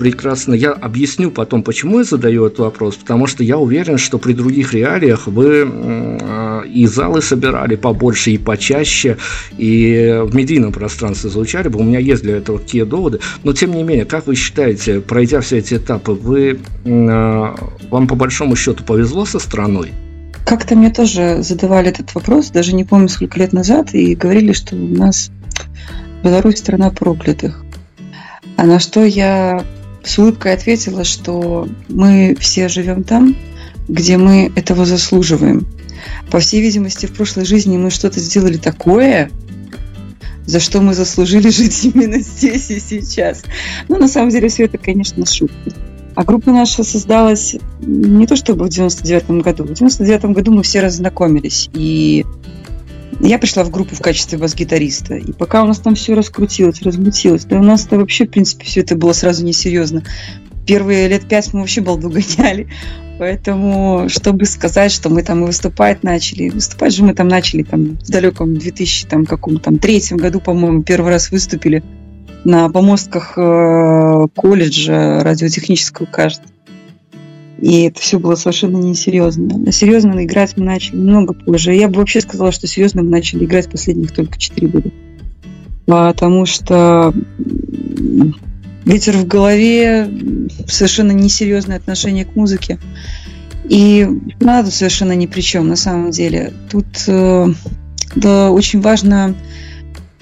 [0.00, 0.54] прекрасно.
[0.54, 4.72] Я объясню потом, почему я задаю этот вопрос, потому что я уверен, что при других
[4.72, 9.18] реалиях вы э, и залы собирали побольше и почаще,
[9.58, 11.80] и в медийном пространстве звучали бы.
[11.80, 13.20] У меня есть для этого какие доводы.
[13.44, 17.54] Но тем не менее, как вы считаете, пройдя все эти этапы, вы, э,
[17.90, 19.90] вам по большому счету повезло со страной?
[20.46, 24.76] Как-то мне тоже задавали этот вопрос, даже не помню сколько лет назад, и говорили, что
[24.76, 25.30] у нас
[26.24, 27.62] Беларусь страна проклятых.
[28.56, 29.62] А на что я
[30.04, 33.36] с улыбкой ответила, что мы все живем там,
[33.88, 35.66] где мы этого заслуживаем.
[36.30, 39.30] По всей видимости, в прошлой жизни мы что-то сделали такое,
[40.46, 43.42] за что мы заслужили жить именно здесь и сейчас.
[43.88, 45.72] Но на самом деле все это, конечно, шутка.
[46.14, 49.64] А группа наша создалась не то чтобы в 99 году.
[49.64, 51.70] В 99 году мы все разнакомились.
[51.72, 52.26] И
[53.20, 55.14] я пришла в группу в качестве бас-гитариста.
[55.14, 58.80] И пока у нас там все раскрутилось, размутилось, да у нас-то вообще, в принципе, все
[58.80, 60.02] это было сразу несерьезно.
[60.66, 62.68] Первые лет пять мы вообще балду гоняли.
[63.18, 67.98] Поэтому, чтобы сказать, что мы там и выступать начали, выступать же мы там начали там
[67.98, 71.82] в далеком 2000 там каком там третьем году, по-моему, первый раз выступили
[72.44, 76.44] на помостках э, колледжа радиотехнического, кажется.
[77.60, 79.70] И это все было совершенно несерьезно.
[79.70, 81.74] Серьезно играть мы начали много позже.
[81.74, 84.90] Я бы вообще сказала, что серьезно мы начали играть последних только 4 года.
[85.84, 87.12] Потому что
[88.84, 90.10] ветер в голове,
[90.66, 92.78] совершенно несерьезное отношение к музыке.
[93.68, 94.08] И
[94.40, 96.52] надо совершенно ни при чем на самом деле.
[96.70, 97.46] Тут э,
[98.16, 99.34] да, очень важно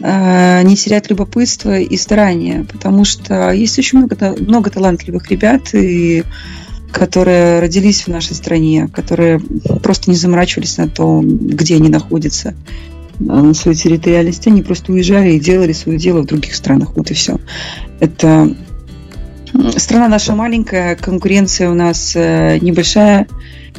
[0.01, 6.25] э, не терять любопытство и старания, потому что есть очень много, много талантливых ребят, и
[6.93, 9.41] которые родились в нашей стране, которые
[9.83, 12.55] просто не заморачивались на то, где они находятся,
[13.19, 16.97] на своей территориальности, они просто уезжали и делали свое дело в других странах.
[16.97, 17.39] Вот и все.
[17.99, 18.55] Это
[19.77, 23.27] страна наша маленькая, конкуренция у нас э, небольшая,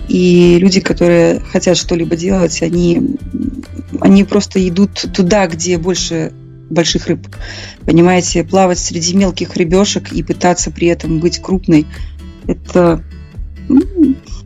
[0.08, 3.18] и люди, которые хотят что-либо делать, они,
[4.02, 6.34] они просто идут туда, где больше
[6.70, 7.28] больших рыб.
[7.86, 11.88] Понимаете, плавать среди мелких рыбешек и пытаться при этом быть крупной–
[12.50, 13.04] это
[13.68, 13.82] ну,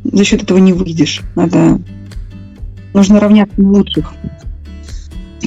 [0.03, 1.21] за счет этого не выйдешь.
[1.35, 1.79] Надо
[2.93, 4.13] нужно равняться на лучших.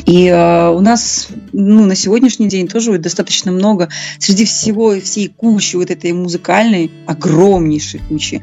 [0.07, 3.89] И э, у нас ну, на сегодняшний день тоже достаточно много
[4.19, 8.43] среди всего всей кучи вот этой музыкальной огромнейшей кучи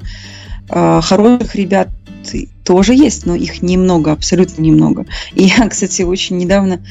[0.70, 1.90] э, хороших ребят
[2.64, 5.06] тоже есть, но их немного, абсолютно немного.
[5.34, 6.82] И я, кстати, очень недавно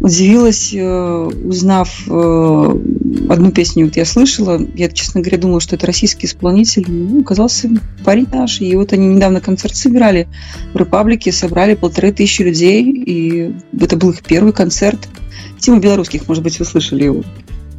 [0.00, 2.10] удивилась, э, узнав э,
[3.28, 7.68] одну песню, вот я слышала, я, честно говоря, думала, что это российский исполнитель, ну, оказался
[8.04, 10.28] парень наш, и вот они недавно концерт собирали
[10.72, 15.08] в Репаблике, собрали полторы тысячи людей, и это был их первый концерт.
[15.58, 17.24] Тима Белорусских, может быть, вы слышали его.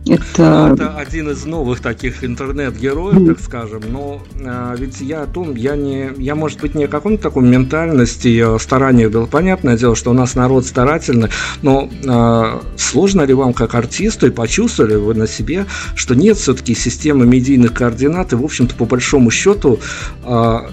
[0.07, 0.71] Это...
[0.73, 3.81] это один из новых таких интернет-героев, так скажем.
[3.91, 7.47] Но а, ведь я о том, я не, я может быть не о каком-то таком
[7.47, 9.28] ментальности, стараниях был.
[9.28, 11.30] Понятное дело, что у нас народ старательный,
[11.61, 15.65] но а, сложно ли вам как артисту и почувствовали вы на себе,
[15.95, 19.80] что нет все-таки системы медийных координат и, в общем-то, по большому счету
[20.24, 20.69] а,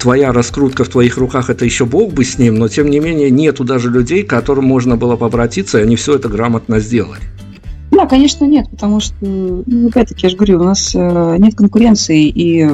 [0.00, 3.30] твоя раскрутка в твоих руках, это еще бог бы с ним, но тем не менее
[3.30, 7.20] нету даже людей, к которым можно было бы обратиться, и они все это грамотно сделали.
[8.00, 12.28] Да, конечно, нет, потому что, ну, опять-таки, я же говорю, у нас э, нет конкуренции,
[12.28, 12.66] и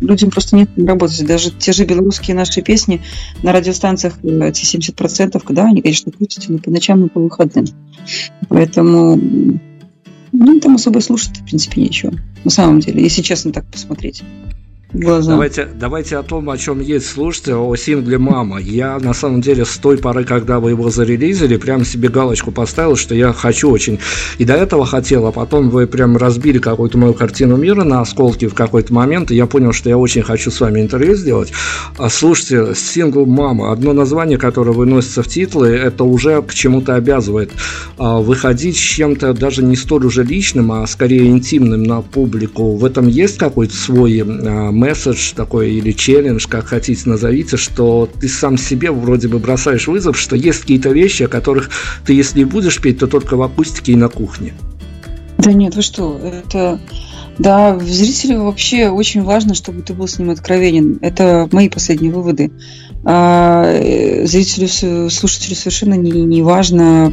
[0.00, 1.26] людям просто нет работать.
[1.26, 3.02] Даже те же белорусские наши песни
[3.42, 7.66] на радиостанциях, э, эти 70%, когда они, конечно, крутятся но по ночам и по выходным.
[8.48, 9.20] Поэтому
[10.32, 12.14] ну, там особо слушать, в принципе, нечего.
[12.42, 14.22] На самом деле, если честно так посмотреть
[14.92, 15.32] глаза.
[15.32, 17.08] Давайте, давайте о том, о чем есть.
[17.08, 18.60] Слушайте, о сингле «Мама».
[18.60, 22.96] Я, на самом деле, с той поры, когда вы его зарелизили, прям себе галочку поставил,
[22.96, 23.98] что я хочу очень.
[24.38, 28.46] И до этого хотел, а потом вы прям разбили какую-то мою картину мира на осколки
[28.48, 31.52] в какой-то момент, и я понял, что я очень хочу с вами интервью сделать.
[31.98, 33.72] А, слушайте, сингл «Мама».
[33.72, 37.52] Одно название, которое выносится в титлы, это уже к чему-то обязывает.
[37.98, 42.76] А, выходить с чем-то даже не столь уже личным, а скорее интимным на публику.
[42.76, 48.28] В этом есть какой-то свой а, месседж такой или челлендж, как хотите назовите, что ты
[48.28, 51.70] сам себе вроде бы бросаешь вызов, что есть какие-то вещи, о которых
[52.04, 54.52] ты, если будешь петь, то только в акустике и на кухне.
[55.38, 56.80] Да нет, вы что, это...
[57.38, 60.98] Да, зрителю вообще очень важно, чтобы ты был с ним откровенен.
[61.00, 62.52] Это мои последние выводы.
[63.04, 64.68] А э, зрителю,
[65.10, 67.12] слушателю совершенно не, не важно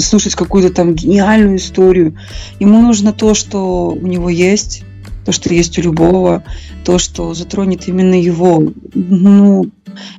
[0.00, 2.16] слушать какую-то там гениальную историю.
[2.60, 4.84] Ему нужно то, что у него есть,
[5.28, 6.42] то, что есть у любого,
[6.86, 8.72] то, что затронет именно его.
[8.94, 9.70] Ну,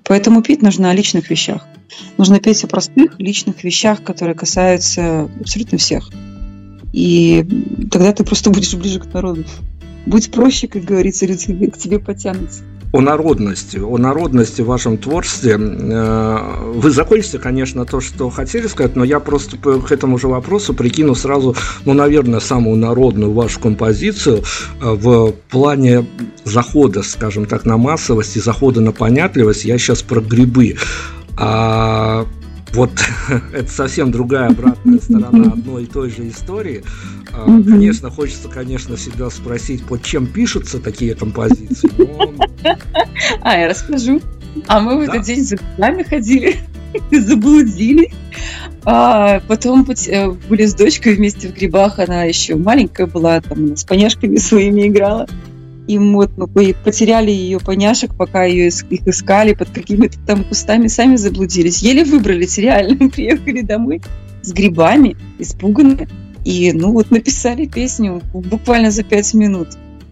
[0.03, 1.65] поэтому петь нужно о личных вещах.
[2.19, 6.11] Нужно петь о простых личных вещах, которые касаются абсолютно всех.
[6.93, 7.43] И
[7.89, 9.45] тогда ты просто будешь ближе к народу.
[10.05, 15.57] Будь проще, как говорится, люди к тебе потянутся о народности, о народности в вашем творчестве.
[15.59, 20.73] Э, вы закончите, конечно, то, что хотели сказать, но я просто к этому же вопросу
[20.73, 24.41] прикину сразу, ну, наверное, самую народную вашу композицию э,
[24.81, 26.07] в плане
[26.45, 29.65] захода, скажем так, на массовость и захода на понятливость.
[29.65, 30.77] Я сейчас про грибы.
[31.37, 32.25] А
[32.73, 32.91] вот
[33.53, 36.83] это совсем другая обратная сторона одной и той же истории.
[37.31, 41.89] А, конечно, хочется, конечно, всегда спросить, под чем пишутся такие композиции.
[41.97, 42.33] Но...
[43.41, 44.21] А, я расскажу.
[44.67, 46.57] А мы в этот день за губами ходили,
[47.11, 48.11] заблудили.
[48.85, 53.83] А потом э, были с дочкой вместе в грибах, она еще маленькая была, там с
[53.83, 55.27] поняшками своими играла.
[55.89, 61.15] И вот мы потеряли ее поняшек, пока ее их искали под какими-то там кустами, сами
[61.15, 61.81] заблудились.
[61.81, 63.09] Еле выбрались, реально.
[63.09, 63.99] Приехали домой
[64.43, 66.07] с грибами, испуганные.
[66.45, 69.69] И, ну, вот написали песню буквально за пять минут.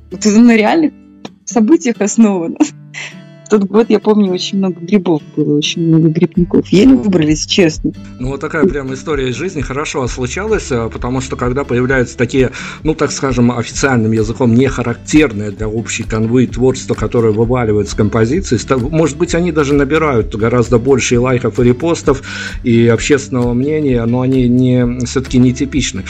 [0.10, 0.94] Вот это на реальных
[1.46, 2.58] событиях основано
[3.48, 6.68] тот год, я помню, очень много грибов было, очень много грибников.
[6.70, 7.92] Еле выбрались, честно.
[8.20, 12.52] Ну, вот такая прям история из жизни хорошо случалась, а, потому что когда появляются такие,
[12.84, 18.58] ну, так скажем, официальным языком не характерные для общей канвы творчества, которые вываливают с композиции,
[18.76, 22.24] может быть, они даже набирают гораздо больше и лайков, и репостов,
[22.64, 26.04] и общественного мнения, но они не, все-таки не типичны.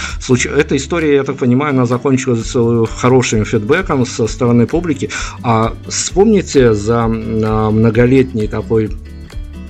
[0.56, 2.56] Эта история, я так понимаю, она закончилась
[2.90, 5.10] хорошим фидбэком со стороны публики.
[5.44, 8.90] А вспомните за многолетний такой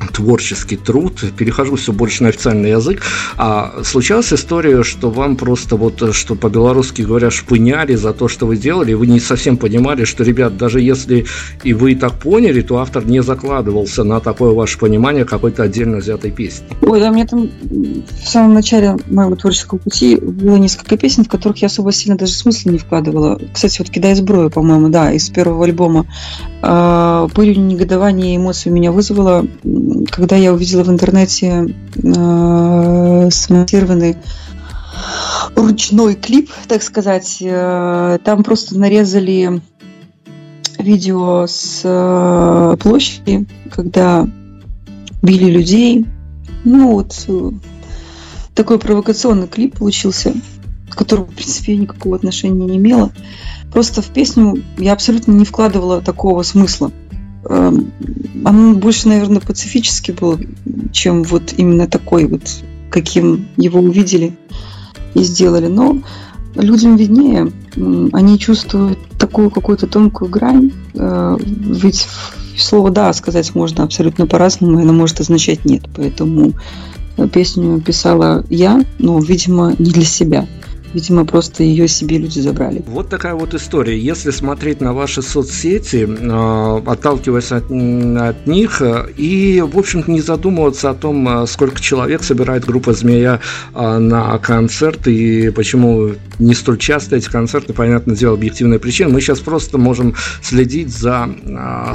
[0.07, 3.01] творческий труд, перехожу все больше на официальный язык,
[3.37, 8.57] а случалась история, что вам просто вот, что по-белорусски говоря, шпыняли за то, что вы
[8.57, 11.25] делали, вы не совсем понимали, что, ребят, даже если
[11.63, 16.31] и вы так поняли, то автор не закладывался на такое ваше понимание какой-то отдельно взятой
[16.31, 16.67] песни.
[16.81, 21.57] Ой, да, мне там в самом начале моего творческого пути было несколько песен, в которых
[21.61, 23.39] я особо сильно даже смысла не вкладывала.
[23.53, 26.05] Кстати, вот «Кидай сброю», по-моему, да, из первого альбома.
[26.61, 29.45] А, негодования и эмоций у меня вызвало
[30.05, 34.17] когда я увидела в интернете э, смонтированный
[35.55, 39.61] ручной клип, так сказать, э, там просто нарезали
[40.77, 44.27] видео с э, площади, когда
[45.21, 46.05] били людей.
[46.63, 47.51] Ну вот э,
[48.53, 50.33] такой провокационный клип получился,
[50.89, 53.11] к которому, в принципе, я никакого отношения не имела.
[53.71, 56.91] Просто в песню я абсолютно не вкладывала такого смысла.
[57.49, 57.91] Эм,
[58.45, 60.39] он больше, наверное, пацифический был,
[60.91, 62.41] чем вот именно такой вот,
[62.89, 64.37] каким его увидели
[65.13, 65.67] и сделали.
[65.67, 66.01] Но
[66.55, 67.51] людям виднее,
[68.13, 72.07] они чувствуют такую какую-то тонкую грань, э, ведь
[72.57, 75.83] слово «да» сказать можно абсолютно по-разному, и оно может означать «нет».
[75.95, 76.53] Поэтому
[77.31, 80.47] Песню писала я, но, видимо, не для себя.
[80.93, 82.83] Видимо, просто ее себе люди забрали.
[82.87, 83.99] Вот такая вот история.
[83.99, 88.81] Если смотреть на ваши соцсети, а, отталкиваясь от, от них,
[89.17, 93.41] и, в общем-то, не задумываться о том, а, сколько человек собирает группа «Змея»
[93.73, 99.09] а, на концерт, и почему не столь часто эти концерты, понятное дело, объективная причина.
[99.09, 101.27] Мы сейчас просто можем следить за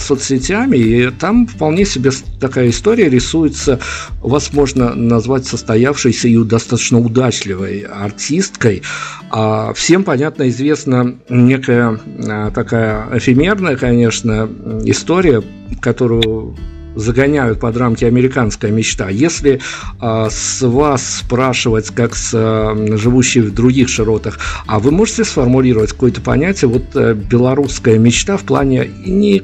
[0.01, 3.79] соцсетями, и там вполне себе такая история рисуется,
[4.21, 8.82] возможно, назвать состоявшейся и достаточно удачливой артисткой,
[9.31, 14.49] а всем, понятно, известна некая а, такая эфемерная, конечно,
[14.85, 15.43] история,
[15.81, 16.57] которую
[16.95, 19.09] загоняют под рамки американская мечта.
[19.09, 19.61] Если
[19.99, 25.93] а, с вас спрашивать, как с а, живущей в других широтах, а вы можете сформулировать
[25.93, 29.43] какое-то понятие, вот а, белорусская мечта в плане не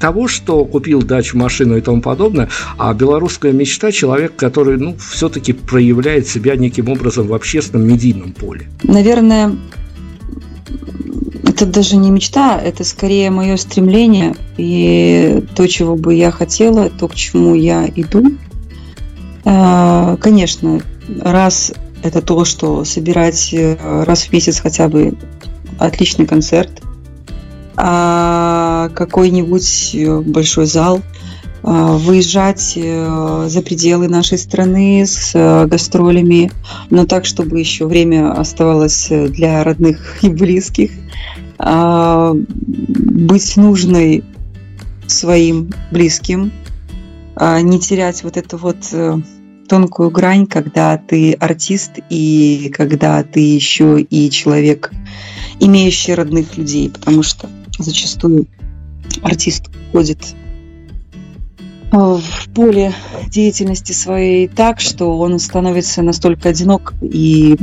[0.00, 2.48] того, что купил дачу, машину и тому подобное,
[2.78, 8.68] а белорусская мечта– человек, который, ну, все-таки проявляет себя неким образом в общественном медийном поле.
[8.82, 9.56] Наверное,
[11.44, 17.06] это даже не мечта, это скорее мое стремление и то, чего бы я хотела, то,
[17.06, 18.32] к чему я иду.
[19.44, 20.80] А, конечно,
[21.20, 21.72] раз
[22.02, 25.14] это то, что собирать э, раз в месяц хотя бы
[25.78, 26.70] отличный концерт–
[28.94, 31.00] какой-нибудь э, большой зал,
[31.62, 36.50] а, выезжать э, за пределы нашей страны с э, гастролями,
[36.90, 40.90] но так, чтобы еще время оставалось для родных и близких,
[41.58, 44.24] а, быть нужной
[45.06, 46.52] своим близким,
[47.62, 48.94] не терять вот эту вот
[49.66, 54.92] тонкую грань, когда ты артист и когда ты еще и человек,
[55.58, 57.48] имеющий родных людей, потому что
[57.82, 58.46] зачастую
[59.22, 60.34] артист уходит
[61.92, 62.92] э, в поле
[63.28, 67.56] деятельности своей так, что он становится настолько одинок и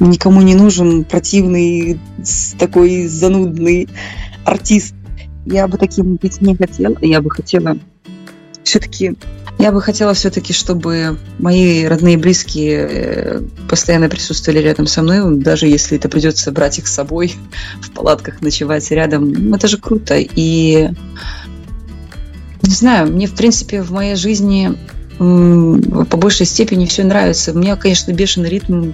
[0.00, 1.98] никому не нужен противный,
[2.58, 3.88] такой занудный
[4.44, 4.94] артист.
[5.46, 6.96] Я бы таким быть не хотела.
[7.00, 7.78] Я бы хотела
[8.70, 9.16] все-таки
[9.58, 15.36] я бы хотела все-таки, чтобы мои родные и близкие э, постоянно присутствовали рядом со мной,
[15.36, 17.34] даже если это придется брать их с собой
[17.82, 19.52] в палатках, ночевать рядом.
[19.52, 20.14] Это же круто.
[20.18, 20.90] И
[22.62, 24.72] не знаю, мне, в принципе, в моей жизни
[25.18, 27.52] по большей степени все нравится.
[27.52, 28.92] У меня, конечно, бешеный ритм.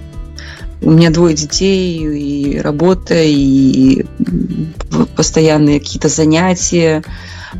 [0.81, 4.05] У меня двое детей, и работа, и
[5.15, 7.03] постоянные какие-то занятия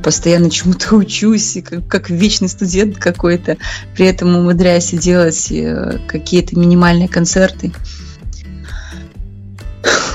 [0.04, 3.58] постоянно чему-то учусь, как, как вечный студент какой-то,
[3.96, 7.74] при этом умудряюсь делать э, какие-то минимальные концерты.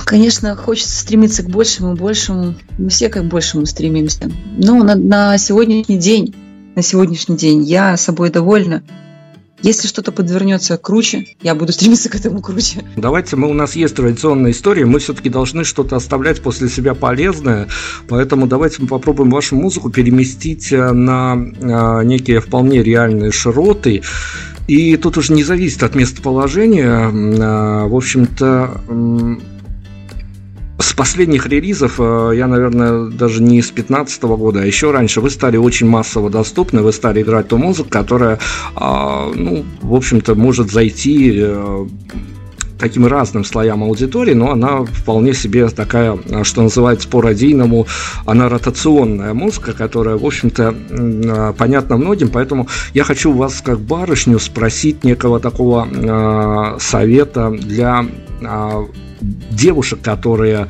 [0.05, 2.55] Конечно, хочется стремиться к большему, большему.
[2.77, 4.31] Мы все к большему стремимся.
[4.59, 6.35] Но на, на сегодняшний день,
[6.75, 8.83] на сегодняшний день я собой довольна.
[9.63, 12.85] Если что-то подвернется круче, я буду стремиться к этому круче.
[12.97, 17.69] Давайте, мы, у нас есть традиционная история, мы все-таки должны что-то оставлять после себя полезное,
[18.09, 24.03] поэтому давайте мы попробуем вашу музыку переместить э, на а, некие вполне реальные широты.
[24.67, 27.11] И тут уже не зависит от местоположения.
[27.13, 28.81] А, в общем-то,
[30.83, 35.31] с последних релизов, э, я, наверное, даже не с 15 года, а еще раньше, вы
[35.31, 38.39] стали очень массово доступны, вы стали играть ту музыку, которая,
[38.75, 41.87] а, ну, в общем-то, может зайти э,
[42.79, 47.87] таким разным слоям аудитории, но она вполне себе такая, что называется по-радийному,
[48.27, 54.41] она ротационная музыка, которая, в общем-то, э, понятна многим, поэтому я хочу вас, как барышню,
[54.41, 58.05] спросить некого такого э, совета для
[58.41, 58.87] э,
[59.23, 60.69] девушек, которые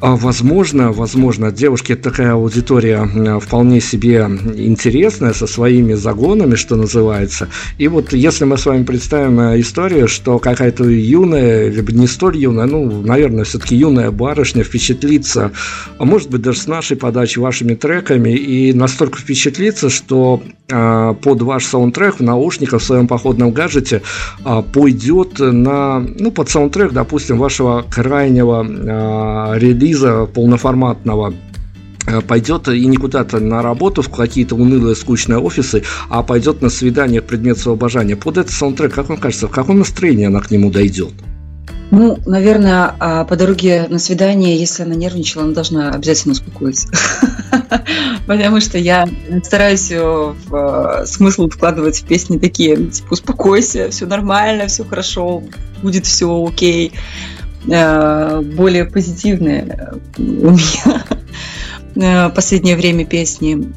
[0.00, 4.26] Возможно, возможно, девушки это такая аудитория вполне себе
[4.56, 7.48] интересная, со своими загонами, что называется.
[7.76, 12.38] И вот если мы с вами представим э, историю, что какая-то юная, либо не столь
[12.38, 15.52] юная, ну, наверное, все-таки юная барышня впечатлится,
[15.98, 21.42] а может быть, даже с нашей подачи, вашими треками, и настолько впечатлится, что э, под
[21.42, 24.00] ваш саундтрек в наушниках в своем походном гаджете
[24.44, 31.34] э, пойдет на, ну, под саундтрек, допустим, вашего крайнего э, релиза релиза полноформатного
[32.06, 36.70] э, пойдет и не куда-то на работу в какие-то унылые, скучные офисы, а пойдет на
[36.70, 38.16] свидание к предмету своего обожания.
[38.16, 41.12] Под этот саундтрек, как вам кажется, в каком настроении она к нему дойдет?
[41.90, 46.88] Ну, наверное, а по дороге на свидание, если она нервничала, она должна обязательно успокоиться.
[48.28, 49.08] Потому что я
[49.42, 55.42] стараюсь в э, смысл вкладывать в песни такие, типа, успокойся, все нормально, все хорошо,
[55.82, 56.92] будет все окей.
[56.92, 61.04] Э, более позитивные у меня
[61.94, 63.72] э, последнее время песни.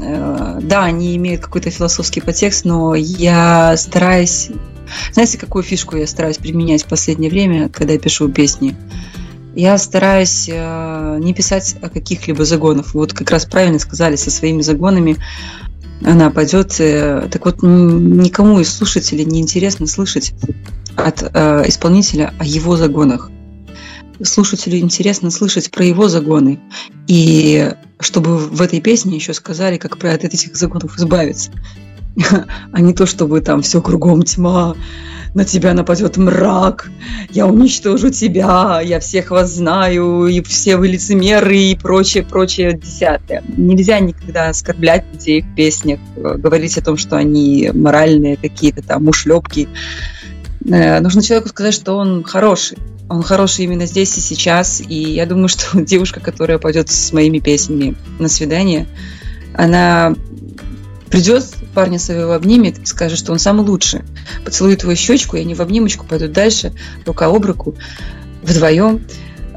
[0.00, 4.50] э, да, они имеют какой-то философский подтекст, но я стараюсь...
[5.12, 8.76] Знаете, какую фишку я стараюсь применять в последнее время, когда я пишу песни?
[9.54, 12.94] Я стараюсь э, не писать о каких-либо загонах.
[12.94, 15.16] Вот как раз правильно сказали, со своими загонами
[16.04, 16.76] она пойдет.
[16.80, 20.32] Э, так вот, никому из слушателей не интересно слышать
[20.96, 23.30] от э, исполнителя о его загонах.
[24.22, 26.60] Слушателю интересно слышать про его загоны.
[27.06, 31.50] И чтобы в этой песне еще сказали, как про от этих загонов избавиться.
[32.72, 34.74] А не то, чтобы там все кругом тьма,
[35.34, 36.90] на тебя нападет мрак,
[37.30, 43.42] я уничтожу тебя, я всех вас знаю, и все вы лицемеры, и прочее, прочее десятое.
[43.56, 49.68] Нельзя никогда оскорблять людей в песнях, говорить о том, что они моральные какие-то там ушлепки.
[50.68, 52.78] Э, нужно человеку сказать, что он хороший.
[53.08, 54.80] Он хороший именно здесь и сейчас.
[54.80, 58.86] И я думаю, что девушка, которая пойдет с моими песнями на свидание,
[59.54, 60.14] она
[61.08, 64.02] придет, парня своего обнимет и скажет, что он самый лучший.
[64.44, 66.72] Поцелует его щечку, и они в обнимочку пойдут дальше,
[67.06, 67.74] рука об руку,
[68.42, 69.06] вдвоем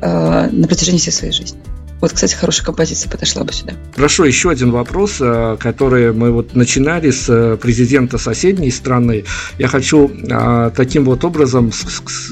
[0.01, 1.59] э, на протяжении всей своей жизни.
[2.03, 3.75] Вот, кстати, хорошая композиция подошла бы сюда.
[3.95, 9.23] Хорошо, еще один вопрос, э, который мы вот начинали с э, президента соседней страны.
[9.57, 11.71] Я хочу а, таким вот образом,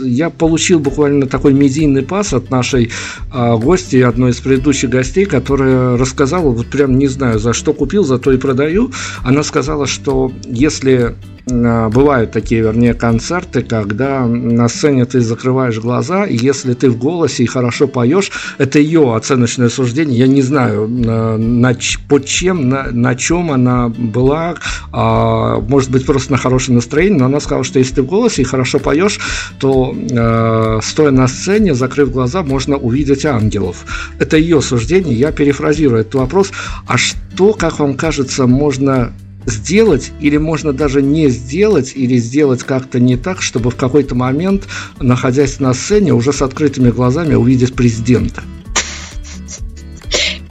[0.03, 2.91] я получил буквально такой медийный пас от нашей
[3.31, 8.19] гости, одной из предыдущих гостей, которая рассказала, вот прям не знаю, за что купил, за
[8.19, 8.91] то и продаю.
[9.23, 11.15] Она сказала, что если
[11.45, 17.43] бывают такие, вернее, концерты, когда на сцене ты закрываешь глаза, и если ты в голосе
[17.43, 20.19] и хорошо поешь, это ее оценочное суждение.
[20.19, 21.75] Я не знаю, на, на,
[22.07, 24.55] под чем, на, на чем она была,
[24.91, 28.41] а, может быть, просто на хорошем настроении, но она сказала, что если ты в голосе
[28.41, 29.19] и хорошо поешь,
[29.59, 33.85] то а, стоя на сцене, закрыв глаза, можно увидеть ангелов.
[34.19, 36.51] Это ее суждение, я перефразирую этот вопрос.
[36.87, 39.11] А что, как вам кажется, можно
[39.45, 44.67] сделать, или можно даже не сделать, или сделать как-то не так, чтобы в какой-то момент,
[44.99, 48.43] находясь на сцене, уже с открытыми глазами увидеть президента?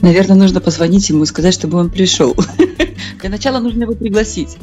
[0.00, 2.34] Наверное, нужно позвонить ему и сказать, чтобы он пришел.
[3.20, 4.56] Для начала нужно его пригласить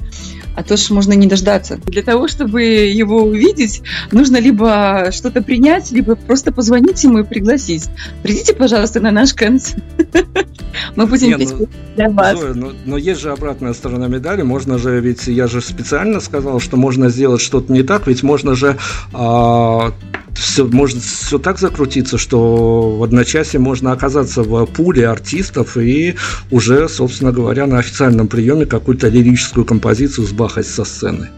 [0.58, 1.78] а то ж можно не дождаться.
[1.86, 7.88] Для того, чтобы его увидеть, нужно либо что-то принять, либо просто позвонить ему и пригласить.
[8.24, 9.84] Придите, пожалуйста, на наш концерт.
[10.96, 12.40] Мы будем не, петь ну, для вас.
[12.40, 14.42] Зоя, но, но есть же обратная сторона медали.
[14.42, 18.56] Можно же, ведь я же специально сказал, что можно сделать что-то не так, ведь можно
[18.56, 18.80] же
[19.14, 19.94] а,
[20.38, 26.16] все, может все так закрутиться, что в одночасье можно оказаться в пуле артистов и
[26.52, 31.30] уже, собственно говоря, на официальном приеме какую-то лирическую композицию сбахать со сцены.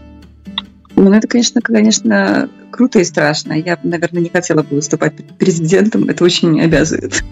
[0.96, 3.54] Ну, это, конечно, конечно, круто и страшно.
[3.54, 6.08] Я, наверное, не хотела бы выступать президентом.
[6.08, 7.24] Это очень обязывает.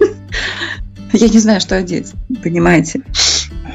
[1.12, 2.12] Я не знаю, что одеть,
[2.42, 3.02] понимаете?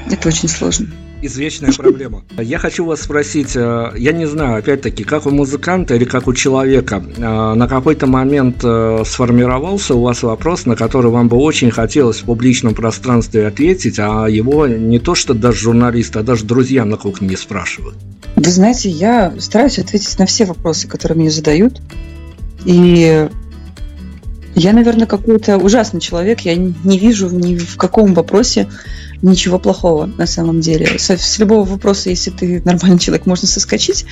[0.09, 0.87] Это очень сложно
[1.26, 2.24] извечная проблема.
[2.38, 6.34] Я хочу вас спросить, э, я не знаю, опять-таки, как у музыканта или как у
[6.34, 11.71] человека, э, на какой-то момент э, сформировался у вас вопрос, на который вам бы очень
[11.71, 16.86] хотелось в публичном пространстве ответить, а его не то что даже журналисты, а даже друзья
[16.86, 17.95] на кухне не спрашивают?
[18.36, 21.82] Вы знаете, я стараюсь ответить на все вопросы, которые мне задают.
[22.65, 23.28] И
[24.55, 26.41] я, наверное, какой-то ужасный человек.
[26.41, 28.67] Я не вижу ни в каком вопросе
[29.24, 30.99] ничего плохого на самом деле.
[30.99, 34.05] С, с любого вопроса, если ты нормальный человек, можно соскочить,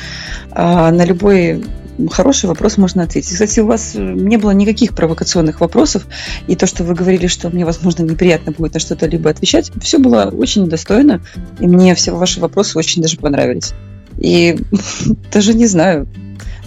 [0.51, 1.64] а на любой
[2.09, 3.34] хороший вопрос можно ответить.
[3.34, 6.07] Кстати, у вас не было никаких провокационных вопросов,
[6.47, 9.99] и то, что вы говорили, что мне, возможно, неприятно будет на что-то либо отвечать, все
[9.99, 11.22] было очень достойно,
[11.59, 13.74] и мне все ваши вопросы очень даже понравились.
[14.18, 14.57] И
[15.32, 16.07] даже не знаю,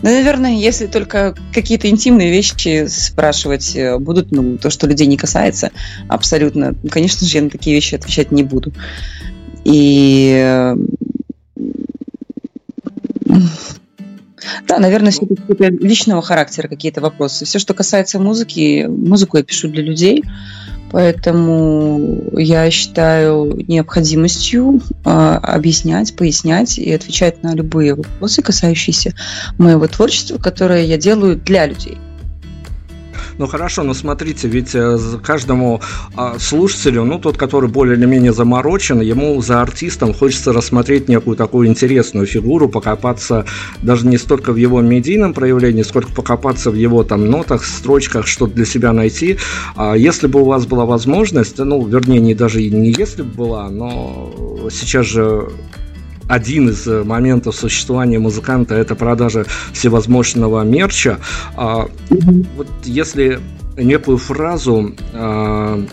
[0.05, 5.17] ну, наверное, если только какие-то интимные вещи спрашивать э, будут, ну, то, что людей не
[5.17, 5.71] касается,
[6.09, 8.75] абсолютно, конечно же, я на такие вещи отвечать не буду.
[9.65, 10.77] И э,
[14.69, 17.47] да, наверное, все-таки личного характера какие-то вопросы.
[17.47, 20.23] Все, что касается музыки, музыку я пишу для людей.
[20.95, 29.13] Поэтому я считаю необходимостью э, объяснять, пояснять и отвечать на любые вопросы, касающиеся
[29.59, 31.99] моего творчества, которое я делаю для людей.
[33.37, 35.81] Ну хорошо, но смотрите, ведь э, каждому
[36.15, 41.37] а, слушателю, ну тот, который более или менее заморочен, ему за артистом хочется рассмотреть некую
[41.37, 43.45] такую интересную фигуру, покопаться
[43.83, 48.55] даже не столько в его медийном проявлении, сколько покопаться в его там нотах, строчках, что-то
[48.55, 49.39] для себя найти.
[49.75, 53.69] А если бы у вас была возможность, ну, вернее, не даже не если бы была,
[53.69, 54.33] но
[54.71, 55.49] сейчас же
[56.29, 61.19] один из э, моментов существования музыканта это продажа всевозможного мерча.
[61.57, 61.89] А,
[62.57, 63.41] вот если
[63.77, 65.85] некую фразу а,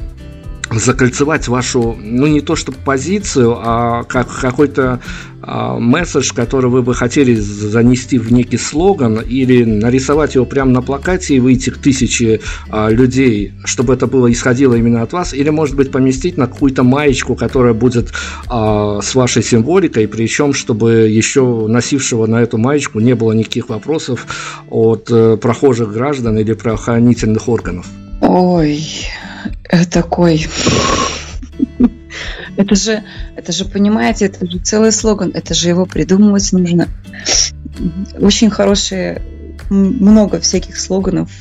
[0.72, 5.00] закольцевать вашу, ну не то что позицию, а как какой-то
[5.42, 10.82] а, месседж, который вы бы хотели занести в некий слоган или нарисовать его прямо на
[10.82, 15.50] плакате и выйти к тысяче а, людей, чтобы это было исходило именно от вас, или
[15.50, 18.12] может быть поместить на какую-то маечку, которая будет
[18.48, 24.28] а, с вашей символикой, причем чтобы еще носившего на эту маечку не было никаких вопросов
[24.70, 27.86] от э, прохожих граждан или правоохранительных органов.
[28.22, 28.80] Ой,
[29.92, 30.48] такой
[32.58, 33.04] это же,
[33.36, 36.88] это же, понимаете, это же целый слоган, это же его придумывать нужно.
[38.20, 39.22] Очень хорошие,
[39.70, 41.32] много всяких слоганов,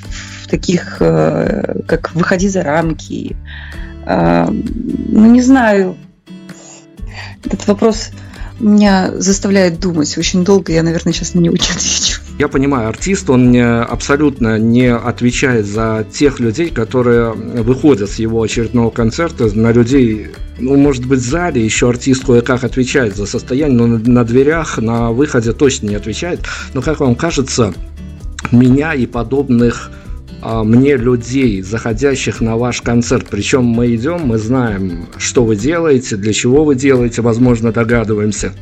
[0.48, 3.36] таких, э, как «выходи за рамки».
[4.06, 5.96] А, ну, не знаю,
[7.44, 8.10] этот вопрос
[8.58, 12.09] меня заставляет думать очень долго, я, наверное, сейчас на него не отвечу.
[12.40, 18.88] Я понимаю, артист, он абсолютно не отвечает за тех людей, которые выходят с его очередного
[18.88, 20.28] концерта, на людей,
[20.58, 25.10] ну, может быть, в зале еще артист кое-как отвечает за состояние, но на дверях, на
[25.10, 26.40] выходе точно не отвечает.
[26.72, 27.74] Но, как вам кажется,
[28.50, 29.90] меня и подобных
[30.40, 33.26] а, мне людей, заходящих на ваш концерт.
[33.30, 38.54] Причем мы идем, мы знаем, что вы делаете, для чего вы делаете, возможно, догадываемся.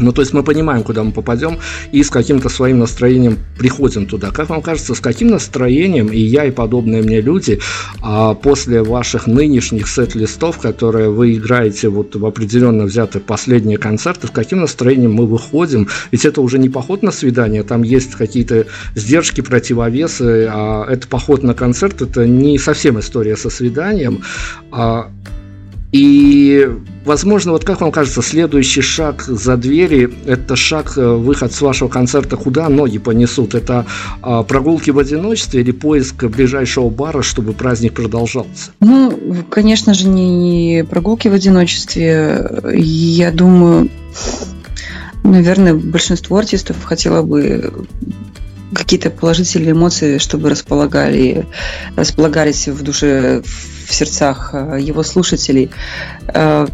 [0.00, 1.58] Ну, то есть мы понимаем, куда мы попадем,
[1.92, 4.30] и с каким-то своим настроением приходим туда.
[4.30, 7.60] Как вам кажется, с каким настроением и я, и подобные мне люди
[8.00, 14.30] а после ваших нынешних сет-листов, которые вы играете вот в определенно взятые последние концерты, с
[14.30, 15.88] каким настроением мы выходим?
[16.10, 21.42] Ведь это уже не поход на свидание, там есть какие-то сдержки, противовесы, а это поход
[21.42, 24.22] на концерт, это не совсем история со свиданием.
[24.70, 25.10] А
[25.92, 26.70] и,
[27.04, 31.88] возможно, вот как вам кажется, следующий шаг за двери– это шаг, э, выход с вашего
[31.88, 33.54] концерта, куда ноги понесут?
[33.54, 33.84] Это
[34.22, 38.70] а, прогулки в одиночестве или поиск ближайшего бара, чтобы праздник продолжался?
[38.80, 42.62] Ну, конечно же, не прогулки в одиночестве.
[42.72, 43.90] Я думаю,
[45.24, 47.86] наверное, большинство артистов хотело бы
[48.74, 51.46] какие-то положительные эмоции, чтобы располагали,
[51.96, 55.70] располагались в душе, в сердцах э, его слушателей.
[56.28, 56.66] Э,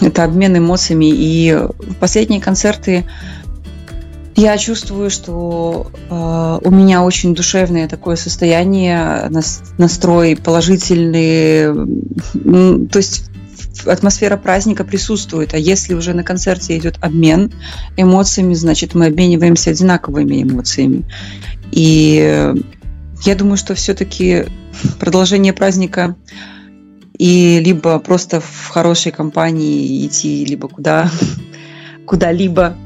[0.00, 1.10] это обмен эмоциями.
[1.10, 1.58] И
[2.00, 3.04] последние концерты
[4.36, 9.30] я чувствую, что э, у меня очень душевное такое состояние,
[9.78, 11.72] настрой положительный.
[12.88, 13.30] То есть
[13.86, 17.52] атмосфера праздника присутствует, а если уже на концерте идет обмен
[17.96, 21.04] эмоциями, значит, мы обмениваемся одинаковыми эмоциями.
[21.72, 22.54] И
[23.24, 24.44] я думаю, что все-таки
[24.98, 26.16] продолжение праздника
[27.18, 31.10] и либо просто в хорошей компании идти, либо куда,
[32.06, 32.76] куда-либо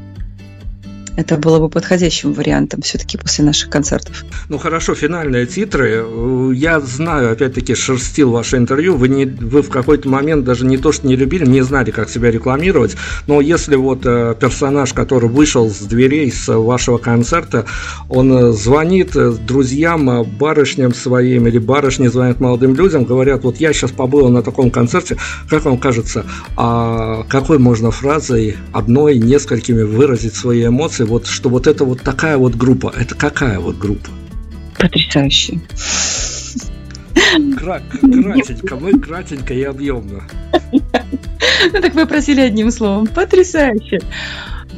[1.19, 4.25] это было бы подходящим вариантом все-таки после наших концертов.
[4.49, 6.07] Ну хорошо, финальные титры.
[6.55, 8.97] Я знаю, опять-таки, шерстил ваше интервью.
[8.97, 12.09] Вы, не, вы в какой-то момент даже не то, что не любили, не знали, как
[12.09, 12.95] себя рекламировать.
[13.27, 17.67] Но если вот э, персонаж, который вышел с дверей с вашего концерта,
[18.09, 23.73] он э, звонит э, друзьям, барышням своим, или барышни звонят молодым людям, говорят, вот я
[23.73, 25.17] сейчас побыл на таком концерте,
[25.51, 31.67] как вам кажется, а какой можно фразой, одной, несколькими выразить свои эмоции, вот что вот
[31.67, 34.11] это вот такая вот группа, это какая вот группа?
[34.79, 35.61] Потрясающе.
[37.59, 40.23] Кра- кратенько, мы кратенько и объемно.
[41.73, 43.09] Ну так вы просили одним словом.
[43.09, 44.01] Потрясающе.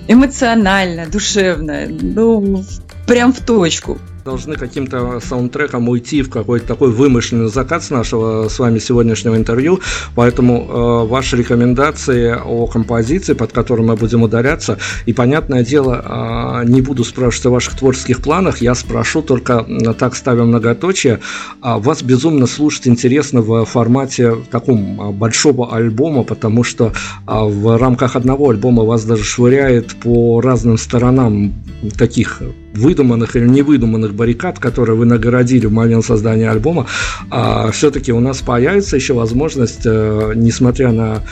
[0.08, 2.64] Эмоционально, душевно, ну,
[3.06, 8.58] прям в точку должны каким-то саундтреком уйти в какой-то такой вымышленный закат с нашего с
[8.58, 9.80] вами сегодняшнего интервью,
[10.14, 16.68] поэтому э, ваши рекомендации о композиции, под которой мы будем ударяться, и, понятное дело, э,
[16.68, 21.18] не буду спрашивать о ваших творческих планах, я спрошу только, э, так ставим многоточие, э,
[21.62, 26.90] вас безумно слушать интересно в формате таком э, большого альбома, потому что э,
[27.26, 31.52] в рамках одного альбома вас даже швыряет по разным сторонам
[31.96, 32.42] таких
[32.74, 36.86] выдуманных или невыдуманных баррикад, которые вы нагородили в момент создания альбома,
[37.30, 41.22] а все-таки у нас появится еще возможность, э, несмотря на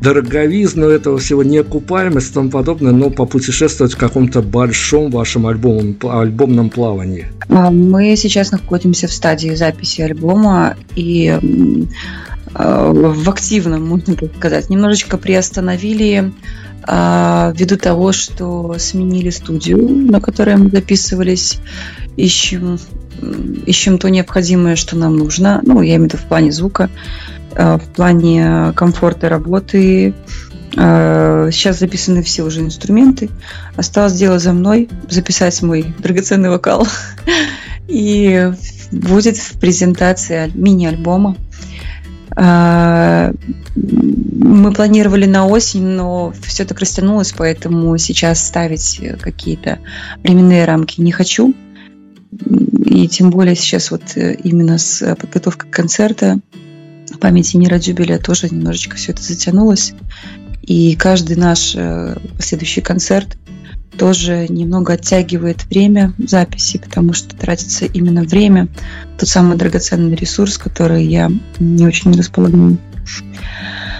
[0.00, 6.70] дороговизну этого всего, неокупаемость и тому подобное, но попутешествовать в каком-то большом вашем альбомом, альбомном
[6.70, 7.26] плавании?
[7.48, 11.38] А, мы сейчас находимся в стадии записи альбома и э,
[12.54, 16.32] в активном, можно так сказать, немножечко приостановили а,
[16.86, 21.58] ввиду того, что сменили студию, на которой мы записывались,
[22.16, 22.78] ищем,
[23.66, 25.60] ищем то необходимое, что нам нужно.
[25.62, 26.90] Ну, я имею в виду в плане звука,
[27.54, 30.14] а, в плане комфорта работы.
[30.76, 33.30] А, сейчас записаны все уже инструменты.
[33.76, 36.86] Осталось дело за мной записать мой драгоценный вокал.
[37.88, 38.52] И
[38.92, 41.36] будет в презентации мини-альбома
[42.36, 43.34] Мы
[44.72, 49.78] планировали на осень, но все так растянулось, поэтому сейчас ставить какие-то
[50.22, 51.54] временные рамки не хочу.
[52.84, 56.40] И тем более сейчас вот именно с подготовкой концерта
[57.20, 59.92] памяти Нира Джубеля тоже немножечко все это затянулось.
[60.62, 63.36] И каждый наш э, последующий концерт
[63.98, 68.68] тоже немного оттягивает время записи, потому что тратится именно время,
[69.18, 72.78] тот самый драгоценный ресурс, который я не очень располагаю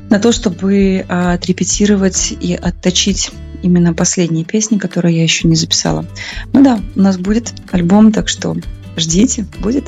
[0.09, 3.31] на то, чтобы отрепетировать и отточить
[3.63, 6.05] именно последние песни, которые я еще не записала.
[6.53, 8.57] Ну да, у нас будет альбом, так что
[8.97, 9.85] ждите, будет.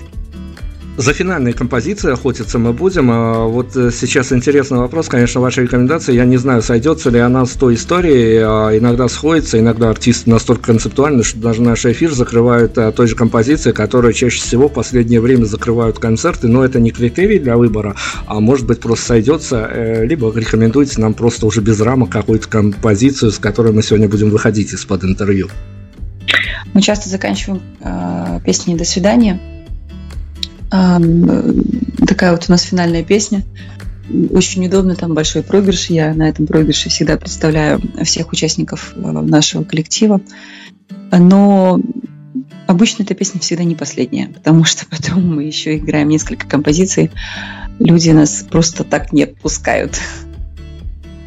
[0.99, 3.11] За финальной композицией охотиться мы будем.
[3.11, 6.15] А вот э, сейчас интересный вопрос, конечно, ваши рекомендации.
[6.15, 8.43] Я не знаю, сойдется ли она с той историей.
[8.45, 13.17] А иногда сходится, иногда артисты настолько концептуальны, что даже наш эфир закрывают а, той же
[13.17, 16.49] композиции, которые чаще всего в последнее время закрывают концерты.
[16.49, 19.67] Но это не критерий для выбора, а может быть просто сойдется.
[19.73, 24.29] Э, либо рекомендуйте нам просто уже без рамок какую-то композицию, с которой мы сегодня будем
[24.29, 25.49] выходить из-под интервью.
[26.75, 29.41] Мы часто заканчиваем э, песни «До свидания»,
[30.73, 33.43] такая вот у нас финальная песня.
[34.31, 35.91] Очень удобно, там большой проигрыш.
[35.91, 40.21] Я на этом проигрыше всегда представляю всех участников э, нашего коллектива.
[41.11, 41.81] Но
[42.67, 47.11] обычно эта песня всегда не последняя, потому что потом мы еще играем несколько композиций.
[47.79, 49.99] Люди нас просто так не отпускают.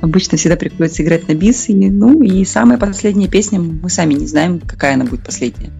[0.01, 1.69] Обычно всегда приходится играть на бис.
[1.69, 5.71] И, ну и самая последняя песня, мы сами не знаем, какая она будет последняя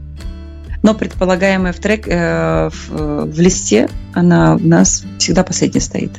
[0.85, 6.11] но предполагаемая в трек э, в, в листе она у нас всегда последняя стоит.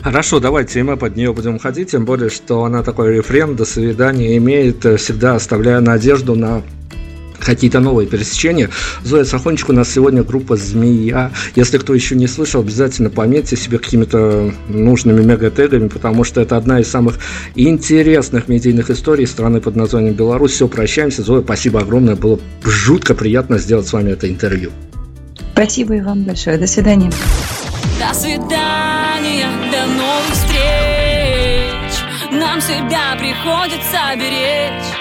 [0.00, 3.66] Хорошо, давайте и мы под нее будем ходить, тем более, что она такой рефрен «До
[3.66, 6.62] свидания» имеет, э, всегда оставляя надежду на
[7.40, 8.70] какие-то новые пересечения.
[9.02, 11.32] Зоя Сахончик, у нас сегодня группа «Змея».
[11.54, 16.80] Если кто еще не слышал, обязательно пометьте себе какими-то нужными мегатегами, потому что это одна
[16.80, 17.18] из самых
[17.54, 20.52] интересных медийных историй страны под названием Беларусь.
[20.52, 21.22] Все, прощаемся.
[21.22, 22.16] Зоя, спасибо огромное.
[22.16, 24.70] Было жутко приятно сделать с вами это интервью.
[25.52, 26.58] Спасибо и вам большое.
[26.58, 27.10] До свидания.
[27.98, 30.70] До свидания, до новых встреч.
[32.32, 34.99] Нам себя приходится беречь.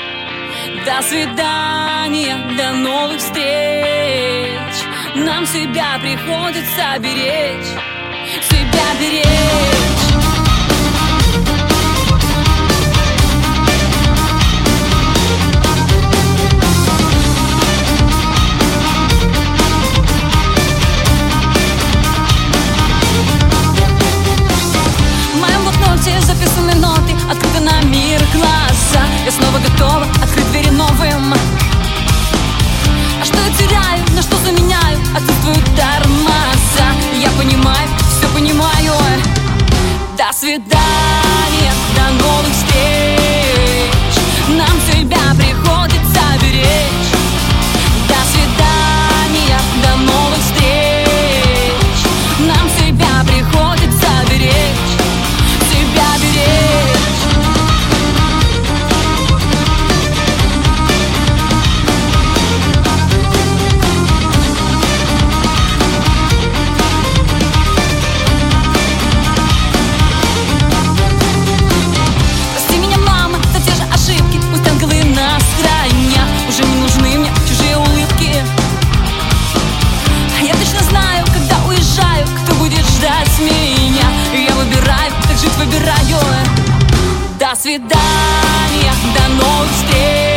[0.85, 4.73] До свидания, до новых встреч.
[5.15, 7.67] Нам себя приходится беречь
[8.49, 9.69] Себя беречь.
[26.21, 29.05] Записаны ноты Открыты на мир глаза.
[29.23, 31.33] Я снова готова открыть двери новым.
[33.21, 34.97] А что я теряю, на что заменяю?
[35.15, 36.87] Отсутствуют тормоза.
[37.21, 38.93] Я понимаю, все понимаю.
[40.17, 43.91] До свидания, до новых встреч.
[44.49, 47.18] Нам себя приходится беречь
[87.49, 90.28] До свидания, до новых встреч